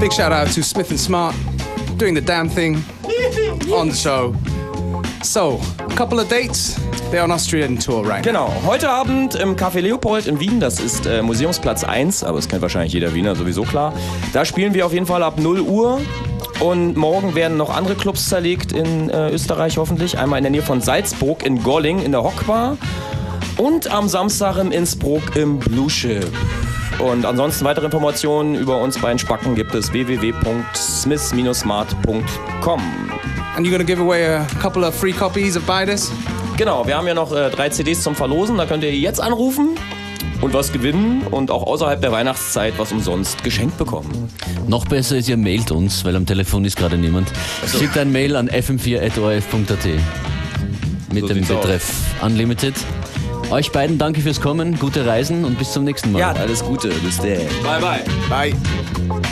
Big 0.01 0.12
shout 0.12 0.30
out 0.30 0.46
to 0.55 0.62
Smith 0.62 0.90
and 0.90 1.01
Smart 1.01 1.34
doing 1.96 2.14
the 2.14 2.20
damn 2.20 2.49
thing 2.49 2.76
on 3.72 3.88
the 3.88 3.94
show. 3.94 4.32
So, 5.24 5.61
a 5.80 5.94
couple 5.96 6.20
of 6.20 6.28
dates. 6.28 6.78
They're 7.11 7.24
on 7.24 7.32
Austrian 7.32 7.78
tour 7.78 8.07
right. 8.07 8.22
Genau, 8.22 8.53
heute 8.64 8.88
Abend 8.90 9.34
im 9.34 9.57
Café 9.57 9.80
Leopold 9.80 10.28
in 10.28 10.38
Wien, 10.38 10.61
das 10.61 10.78
ist 10.78 11.07
äh, 11.07 11.20
Museumsplatz 11.20 11.82
1, 11.82 12.22
aber 12.22 12.36
das 12.36 12.49
kennt 12.49 12.62
wahrscheinlich 12.62 12.92
jeder 12.92 13.12
Wiener, 13.12 13.34
sowieso 13.34 13.64
klar. 13.64 13.92
Da 14.32 14.44
spielen 14.44 14.72
wir 14.72 14.86
auf 14.86 14.92
jeden 14.92 15.07
Fall 15.07 15.24
ab 15.24 15.40
0 15.40 15.62
Uhr 15.62 16.01
und 16.61 16.96
morgen 16.96 17.34
werden 17.34 17.57
noch 17.57 17.74
andere 17.74 17.96
Clubs 17.96 18.28
zerlegt 18.28 18.70
in 18.70 19.11
äh, 19.11 19.30
Österreich 19.30 19.78
hoffentlich. 19.78 20.16
Einmal 20.16 20.38
in 20.38 20.44
der 20.44 20.53
Nähe 20.53 20.62
von 20.62 20.80
Salzburg 20.80 21.44
in 21.44 21.61
Golling 21.64 22.01
in 22.01 22.12
der 22.12 22.22
Hockbar 22.22 22.76
und 23.57 23.90
am 23.90 24.09
Samstag 24.09 24.59
im 24.59 24.70
Innsbruck 24.70 25.34
im 25.34 25.59
Blue 25.59 25.90
Ship. 25.90 26.30
Und 26.99 27.24
ansonsten 27.24 27.64
weitere 27.64 27.84
Informationen 27.84 28.57
über 28.57 28.80
uns 28.80 28.99
beiden 28.99 29.18
Spacken 29.18 29.55
gibt 29.55 29.74
es 29.74 29.92
www.smith-smart.com. 29.92 32.80
And 33.57 33.66
you're 33.66 33.70
gonna 33.72 33.84
give 33.84 34.01
away 34.01 34.26
a 34.26 34.46
couple 34.61 34.86
of 34.86 34.94
free 34.94 35.12
copies 35.12 35.57
of 35.57 35.62
Buy 35.64 35.86
This? 35.86 36.11
Genau, 36.57 36.86
wir 36.86 36.96
haben 36.96 37.07
ja 37.07 37.14
noch 37.14 37.32
äh, 37.32 37.51
drei 37.51 37.68
CDs 37.68 38.03
zum 38.03 38.14
Verlosen. 38.16 38.57
Da 38.57 38.66
könnt 38.66 38.82
ihr 38.82 38.92
jetzt 38.94 39.20
anrufen 39.20 39.70
und 40.40 40.55
was 40.55 40.72
gewinnen 40.72 41.22
und 41.30 41.51
auch 41.51 41.64
außerhalb 41.64 42.01
der 42.01 42.12
Weihnachtszeit 42.12 42.74
was 42.78 42.92
umsonst 42.92 43.42
geschenkt 43.44 43.76
bekommen. 43.78 44.28
Noch 44.66 44.84
besser 44.84 45.16
ist, 45.16 45.28
ihr 45.28 45.36
mailt 45.36 45.70
uns, 45.70 46.05
weil 46.05 46.16
am 46.16 46.26
Telefon 46.26 46.64
ist 46.64 46.76
gerade 46.76 46.96
niemand. 46.99 47.30
so. 47.66 47.78
Schickt 47.78 47.96
ein 47.99 48.11
Mail 48.12 48.36
an 48.36 48.49
fm4.orf.at 48.49 49.78
mit 51.12 51.22
So 51.22 51.28
dem 51.28 51.38
sieht's 51.38 51.51
aus. 51.51 51.62
Betreff 51.62 51.92
Unlimited. 52.22 52.74
Euch 53.51 53.72
beiden 53.72 53.96
danke 53.96 54.20
fürs 54.20 54.40
Kommen, 54.40 54.78
gute 54.78 55.07
Reisen 55.07 55.44
und 55.44 55.59
bis 55.59 55.72
zum 55.72 55.84
nächsten 55.84 56.12
Mal. 56.12 56.18
Ja, 56.18 56.32
alles 56.32 56.62
Gute. 56.62 56.88
Bis 56.88 57.16
dann. 57.16 57.38
Bye, 57.62 57.80
bye. 57.80 58.05
Bye. 58.28 59.28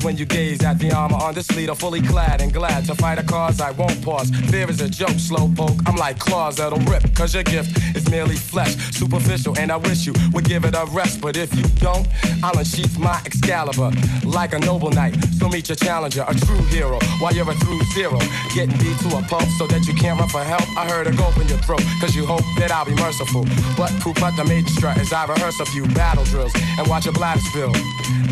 Amazed 0.00 0.04
when 0.04 0.16
you 0.16 0.26
gaze 0.26 0.62
at 0.64 0.78
the 0.78 0.92
armor 0.92 1.16
on 1.16 1.34
this 1.34 1.50
leader, 1.56 1.74
fully 1.74 2.00
clad 2.02 2.40
and 2.40 2.52
glad 2.52 2.84
to 2.86 2.94
fight 2.94 3.18
a 3.18 3.22
cause 3.22 3.60
I 3.60 3.70
won't 3.72 4.02
pause. 4.02 4.30
Fear 4.50 4.70
is 4.70 4.80
a 4.80 4.88
joke, 4.88 5.18
slowpoke. 5.18 5.80
I'm 5.86 5.96
like 5.96 6.18
claws 6.18 6.56
that'll 6.56 6.78
rip, 6.90 7.14
cause 7.14 7.34
your 7.34 7.44
gift 7.44 7.76
is 7.96 8.08
merely 8.10 8.36
flesh, 8.36 8.76
superficial, 8.92 9.58
and 9.58 9.70
I 9.70 9.76
wish 9.76 10.06
you 10.06 10.12
would 10.32 10.44
give 10.44 10.64
it 10.64 10.74
a 10.74 10.86
rest. 10.92 11.20
But 11.20 11.36
if 11.36 11.54
you 11.54 11.64
don't, 11.80 12.06
I'll 12.42 12.58
unsheath 12.58 12.98
my 12.98 13.20
Excalibur 13.24 13.90
like 14.24 14.54
a 14.54 14.58
noble 14.58 14.90
knight. 14.90 15.14
So 15.38 15.48
meet 15.48 15.68
your 15.68 15.76
challenger, 15.76 16.24
a 16.26 16.34
true 16.34 16.64
hero, 16.70 16.98
while 17.20 17.34
you're 17.34 17.50
a 17.50 17.54
through 17.54 17.82
zero. 17.94 18.18
Getting 18.54 18.76
beat 18.78 18.98
to 19.00 19.16
a 19.16 19.22
pulp 19.22 19.48
so 19.58 19.66
that 19.68 19.86
you 19.86 19.94
can't 19.94 20.18
run 20.18 20.28
for 20.28 20.44
help. 20.44 20.66
I 20.76 20.88
heard 20.88 21.06
a 21.06 21.12
gulp 21.12 21.36
in 21.38 21.48
your 21.48 21.58
throat, 21.58 21.82
cause 22.00 22.14
you 22.14 22.26
hope 22.26 22.44
that 22.58 22.70
I'll 22.70 22.84
be 22.84 22.94
merciful. 22.94 23.44
But 23.76 23.90
proof 24.00 24.18
but 24.20 24.36
the 24.36 24.44
maiden 24.44 24.68
strut 24.68 24.98
as 24.98 25.12
I 25.12 25.26
rehearse 25.26 25.60
a 25.60 25.66
few 25.66 25.86
battle 25.88 26.24
drills 26.24 26.52
and 26.78 26.86
watch 26.88 27.04
your 27.06 27.14
bladder 27.14 27.40
spill. 27.40 27.72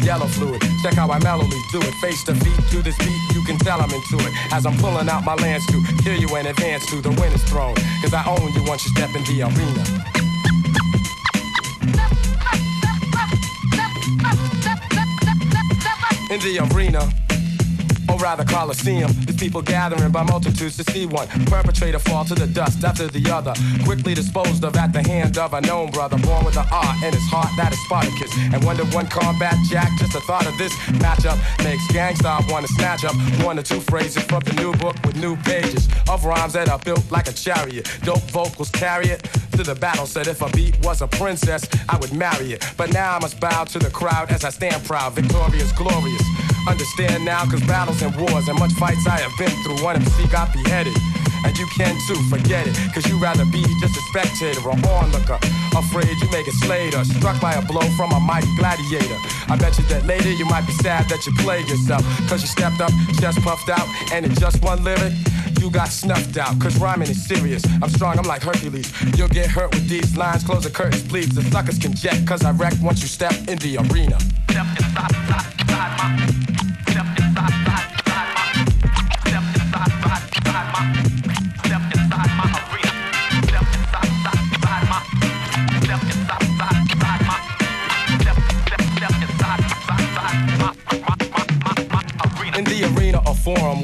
Yellow 0.03 0.27
fluid. 0.27 0.63
Check 0.83 0.95
how 0.95 1.11
I 1.11 1.19
mellowly 1.21 1.61
do 1.73 1.81
it. 1.81 1.95
Face 2.01 2.25
to 2.25 2.35
feet 2.35 2.61
to 2.71 2.83
this 2.83 2.97
beat, 2.99 3.21
you 3.35 3.43
can 3.45 3.59
tell 3.59 3.81
I'm 3.81 3.91
into 3.91 4.17
it. 4.27 4.33
As 4.53 4.67
I'm 4.67 4.77
pulling 4.79 5.09
out 5.09 5.25
my 5.25 5.35
lance 5.35 5.67
to 5.67 5.83
kill 6.03 6.17
you 6.17 6.35
in 6.37 6.47
advance 6.47 6.87
to 6.91 7.01
the 7.01 7.11
winner's 7.11 7.43
throne. 7.45 7.77
Cause 8.03 8.15
I 8.15 8.25
own 8.27 8.53
you 8.55 8.63
once 8.65 8.85
you 8.85 8.91
step 8.93 9.15
in 9.15 9.23
the 9.25 9.43
arena. 9.43 9.85
In 16.31 16.41
the 16.41 16.59
arena. 16.75 17.28
Rather 18.21 18.45
Coliseum, 18.45 19.11
there's 19.25 19.37
people 19.37 19.63
gathering 19.63 20.11
by 20.11 20.23
multitudes 20.23 20.77
to 20.77 20.85
see 20.93 21.07
one 21.07 21.29
perpetrator 21.47 21.99
fall 21.99 22.25
to 22.25 22.35
the 22.35 22.47
dust 22.47 22.83
after 22.85 23.07
the 23.07 23.31
other, 23.31 23.55
quickly 23.85 24.13
disposed 24.13 24.65
of 24.65 24.77
at 24.77 24.93
the 24.93 25.03
hand 25.03 25.39
of 25.39 25.55
a 25.55 25.61
known 25.61 25.91
brother, 25.91 26.19
born 26.19 26.45
with 26.45 26.57
an 26.57 26.67
art 26.73 26.97
in 27.03 27.13
his 27.13 27.23
heart 27.31 27.49
that 27.57 27.73
is 27.73 27.79
Spartacus. 27.85 28.31
And 28.53 28.63
one 28.65 28.77
to 28.77 28.85
one 28.87 29.07
combat 29.07 29.55
jack, 29.71 29.89
just 29.99 30.13
the 30.13 30.21
thought 30.21 30.47
of 30.47 30.59
this 30.59 30.75
matchup 31.01 31.39
makes 31.65 31.87
gangsta 31.93 32.51
want 32.51 32.67
to 32.67 32.73
snatch 32.75 33.05
up 33.05 33.15
one 33.45 33.59
or 33.59 33.63
two 33.63 33.81
phrases 33.81 34.23
from 34.25 34.41
the 34.41 34.53
new 34.55 34.73
book 34.75 34.97
with 35.05 35.17
new 35.17 35.37
pages 35.37 35.89
of 36.11 36.25
rhymes 36.25 36.53
that 36.55 36.69
are 36.69 36.79
built 36.81 37.11
like 37.11 37.29
a 37.29 37.33
chariot. 37.33 37.89
Dope 38.03 38.23
vocals 38.31 38.71
carry 38.71 39.07
it 39.07 39.23
to 39.53 39.63
the 39.63 39.75
battle. 39.75 40.07
Said 40.07 40.27
if 40.27 40.43
a 40.43 40.51
beat 40.51 40.79
was 40.85 41.03
a 41.03 41.07
princess, 41.07 41.69
I 41.89 41.97
would 41.99 42.13
marry 42.13 42.53
it. 42.53 42.65
But 42.77 42.93
now 42.93 43.17
I 43.17 43.21
must 43.21 43.41
bow 43.41 43.65
to 43.65 43.79
the 43.79 43.91
crowd 43.91 44.31
as 44.31 44.45
I 44.45 44.51
stand 44.51 44.85
proud, 44.85 45.15
victorious, 45.15 45.73
glorious. 45.73 46.58
Understand 46.69 47.25
now, 47.25 47.47
cause 47.47 47.63
battles 47.63 48.03
and 48.03 48.15
wars 48.15 48.47
and 48.47 48.59
much 48.59 48.73
fights 48.73 49.07
I 49.07 49.19
have 49.21 49.33
been 49.39 49.51
through. 49.65 49.83
One 49.83 49.97
MC 49.97 50.29
got 50.29 50.53
beheaded. 50.53 50.93
And 51.45 51.57
you 51.57 51.67
can 51.69 51.97
too, 52.07 52.21
forget 52.29 52.67
it. 52.67 52.77
Cause 52.93 53.09
you 53.09 53.19
rather 53.19 53.47
be 53.47 53.63
just 53.81 53.97
a 53.97 54.03
spectator 54.13 54.61
or 54.69 54.77
onlooker. 54.77 55.39
Afraid 55.73 56.13
you 56.21 56.29
may 56.31 56.45
get 56.45 56.53
slayed 56.61 56.95
or 56.95 57.05
struck 57.05 57.41
by 57.41 57.55
a 57.55 57.65
blow 57.65 57.89
from 57.97 58.13
a 58.13 58.21
mighty 58.21 58.49
gladiator. 58.59 59.17
I 59.49 59.57
bet 59.57 59.79
you 59.79 59.85
that 59.85 60.05
later 60.05 60.31
you 60.31 60.45
might 60.45 60.67
be 60.67 60.73
sad 60.75 61.09
that 61.09 61.25
you 61.25 61.33
played 61.39 61.67
yourself. 61.69 62.05
Cause 62.29 62.43
you 62.43 62.49
stepped 62.49 62.83
up, 62.83 62.91
chest 63.19 63.41
puffed 63.41 63.71
out, 63.71 63.89
and 64.13 64.27
in 64.27 64.35
just 64.35 64.63
one 64.63 64.85
lyric, 64.85 65.15
you 65.61 65.71
got 65.71 65.89
snuffed 65.89 66.37
out. 66.37 66.61
Cause 66.61 66.77
rhyming 66.79 67.09
is 67.09 67.27
serious. 67.27 67.65
I'm 67.81 67.89
strong, 67.89 68.19
I'm 68.19 68.27
like 68.27 68.43
Hercules. 68.43 68.93
You'll 69.17 69.29
get 69.29 69.47
hurt 69.49 69.73
with 69.73 69.89
these 69.89 70.19
lines. 70.19 70.45
Close 70.45 70.65
the 70.65 70.71
curtains, 70.71 71.07
please. 71.09 71.31
The 71.31 71.43
suckers 71.43 71.79
can 71.79 71.95
jet, 71.95 72.27
cause 72.27 72.45
I 72.45 72.51
wreck 72.51 72.75
once 72.83 73.01
you 73.01 73.09
step 73.09 73.33
in 73.49 73.57
the 73.59 73.79
arena. 73.79 74.19
In 76.19 76.38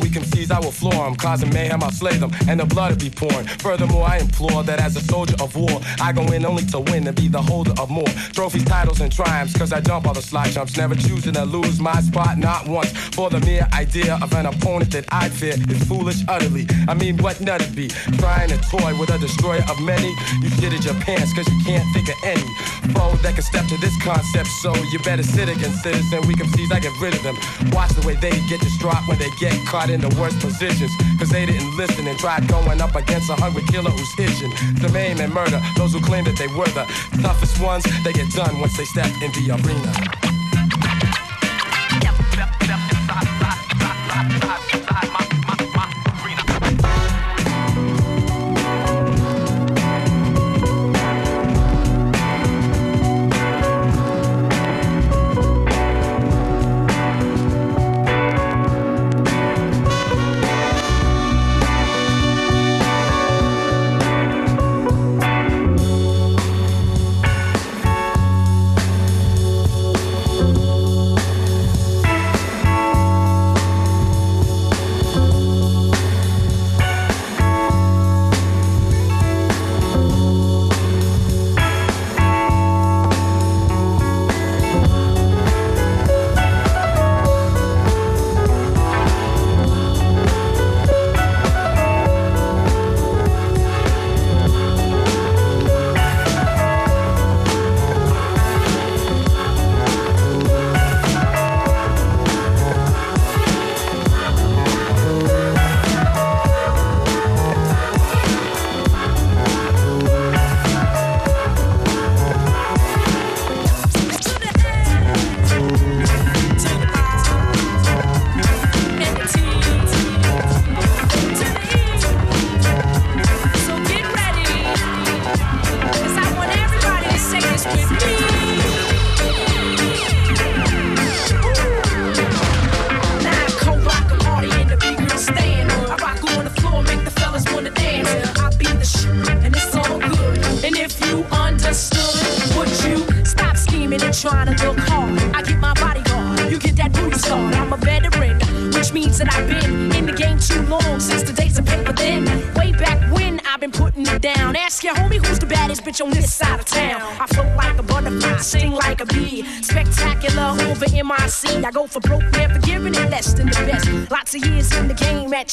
we 0.01 0.11
can 0.11 0.25
seize, 0.25 0.51
I 0.51 0.59
will 0.61 0.73
floor 0.73 1.05
them. 1.05 1.15
Causing 1.17 1.53
mayhem, 1.53 1.83
I'll 1.83 1.91
slay 1.91 2.17
them, 2.17 2.31
and 2.49 2.61
the 2.61 2.67
blood 2.67 2.93
will 2.93 2.99
be 2.99 3.11
pouring. 3.11 3.47
Furthermore, 3.47 4.07
I 4.07 4.19
implore 4.19 4.63
that 4.63 4.81
as 4.81 4.97
a 4.97 5.01
soldier 5.01 5.37
of 5.41 5.57
war, 5.57 5.81
I 6.01 6.13
go 6.13 6.23
in 6.33 6.45
only 6.45 6.65
to 6.67 6.81
win 6.81 7.07
and 7.07 7.17
be 7.17 7.29
the 7.29 7.41
holder 7.41 7.73
of 7.81 7.91
more 7.91 8.07
trophies, 8.33 8.65
titles, 8.65 9.01
and 9.01 9.11
triumphs. 9.13 9.57
Cause 9.57 9.73
I 9.73 9.81
jump 9.81 10.07
all 10.07 10.15
the 10.15 10.23
slide 10.23 10.51
jumps, 10.51 10.77
never 10.77 10.95
choosing 10.95 11.35
to 11.35 11.45
lose 11.45 11.81
my 11.81 12.01
spot, 12.01 12.39
not 12.39 12.69
once. 12.69 12.93
For 13.15 13.31
the 13.31 13.41
mere 13.41 13.67
idea 13.73 14.19
of 14.23 14.33
an 14.35 14.47
opponent 14.47 14.91
that 14.93 15.07
I 15.11 15.29
fear 15.29 15.55
is 15.55 15.83
foolish 15.85 16.23
utterly. 16.29 16.67
I 16.89 16.95
mean, 16.95 17.17
what 17.19 17.41
nut 17.41 17.63
it 17.63 17.75
be? 17.75 17.89
Trying 18.19 18.51
to 18.51 18.59
toy 18.59 18.99
with 18.99 19.11
a 19.11 19.19
destroyer 19.19 19.65
of 19.71 19.81
many. 19.81 20.09
You 20.43 20.51
shitted 20.59 20.85
your 20.85 20.95
pants 21.03 21.33
cause 21.35 21.49
you 21.49 21.61
can't 21.65 21.87
think 21.95 22.09
of 22.09 22.17
any 22.25 22.49
foe 22.93 23.17
that 23.23 23.35
can 23.35 23.43
step 23.43 23.67
to 23.67 23.77
this 23.79 23.95
concept. 24.03 24.49
So 24.63 24.75
you 24.93 24.99
better 25.01 25.23
sit 25.23 25.49
against 25.49 25.83
citizen. 25.83 26.27
We 26.27 26.35
can 26.35 26.49
seize, 26.49 26.71
I 26.71 26.81
get 26.81 26.93
rid 27.01 27.15
of 27.15 27.23
them. 27.23 27.37
Watch 27.73 27.93
the 27.93 28.07
way 28.07 28.15
they 28.15 28.33
get 28.49 28.61
distraught 28.61 29.03
when 29.07 29.19
they 29.19 29.31
caught 29.67 29.91
in 29.91 30.01
the 30.01 30.09
worst 30.21 30.41
positions. 30.41 30.91
Cause 31.19 31.31
they 31.31 31.47
didn't 31.47 31.77
listen 31.77 32.07
and 32.07 32.19
tried 32.19 32.49
going 32.49 32.81
up 32.81 32.95
against 32.95 33.31
a 33.31 33.35
hungry 33.35 33.63
killer 33.71 33.91
who's 33.91 34.13
itching 34.19 34.53
to 34.81 34.89
maim 34.93 35.21
and 35.21 35.33
murder 35.33 35.61
those 35.77 35.93
who 35.93 36.01
claim 36.01 36.25
that 36.25 36.37
they 36.37 36.49
were 36.49 36.71
the 36.75 36.87
toughest 37.23 37.61
ones. 37.61 37.85
They 38.05 38.13
get 38.13 38.31
done 38.33 38.61
once 38.61 38.77
they 38.77 38.85
step 38.85 39.11
in 39.23 39.31
the 39.33 39.55
arena. 39.55 40.34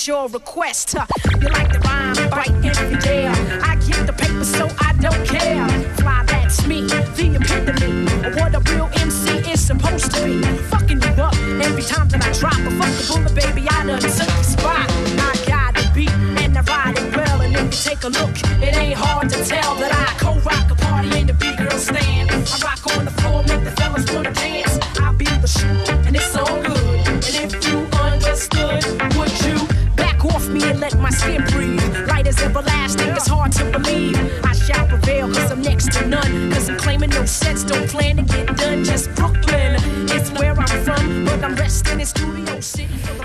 Your 0.07 0.29
request. 0.29 0.95
Huh. 0.97 1.05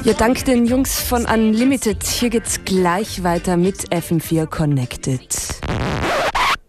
Ja, 0.07 0.13
dank 0.13 0.45
den 0.45 0.67
Jungs 0.67 1.01
von 1.01 1.27
Unlimited. 1.27 2.05
Hier 2.05 2.31
geht's 2.31 2.61
gleich 2.65 3.25
weiter 3.25 3.57
mit 3.57 3.93
FM4 3.93 4.47
Connected. 4.47 5.36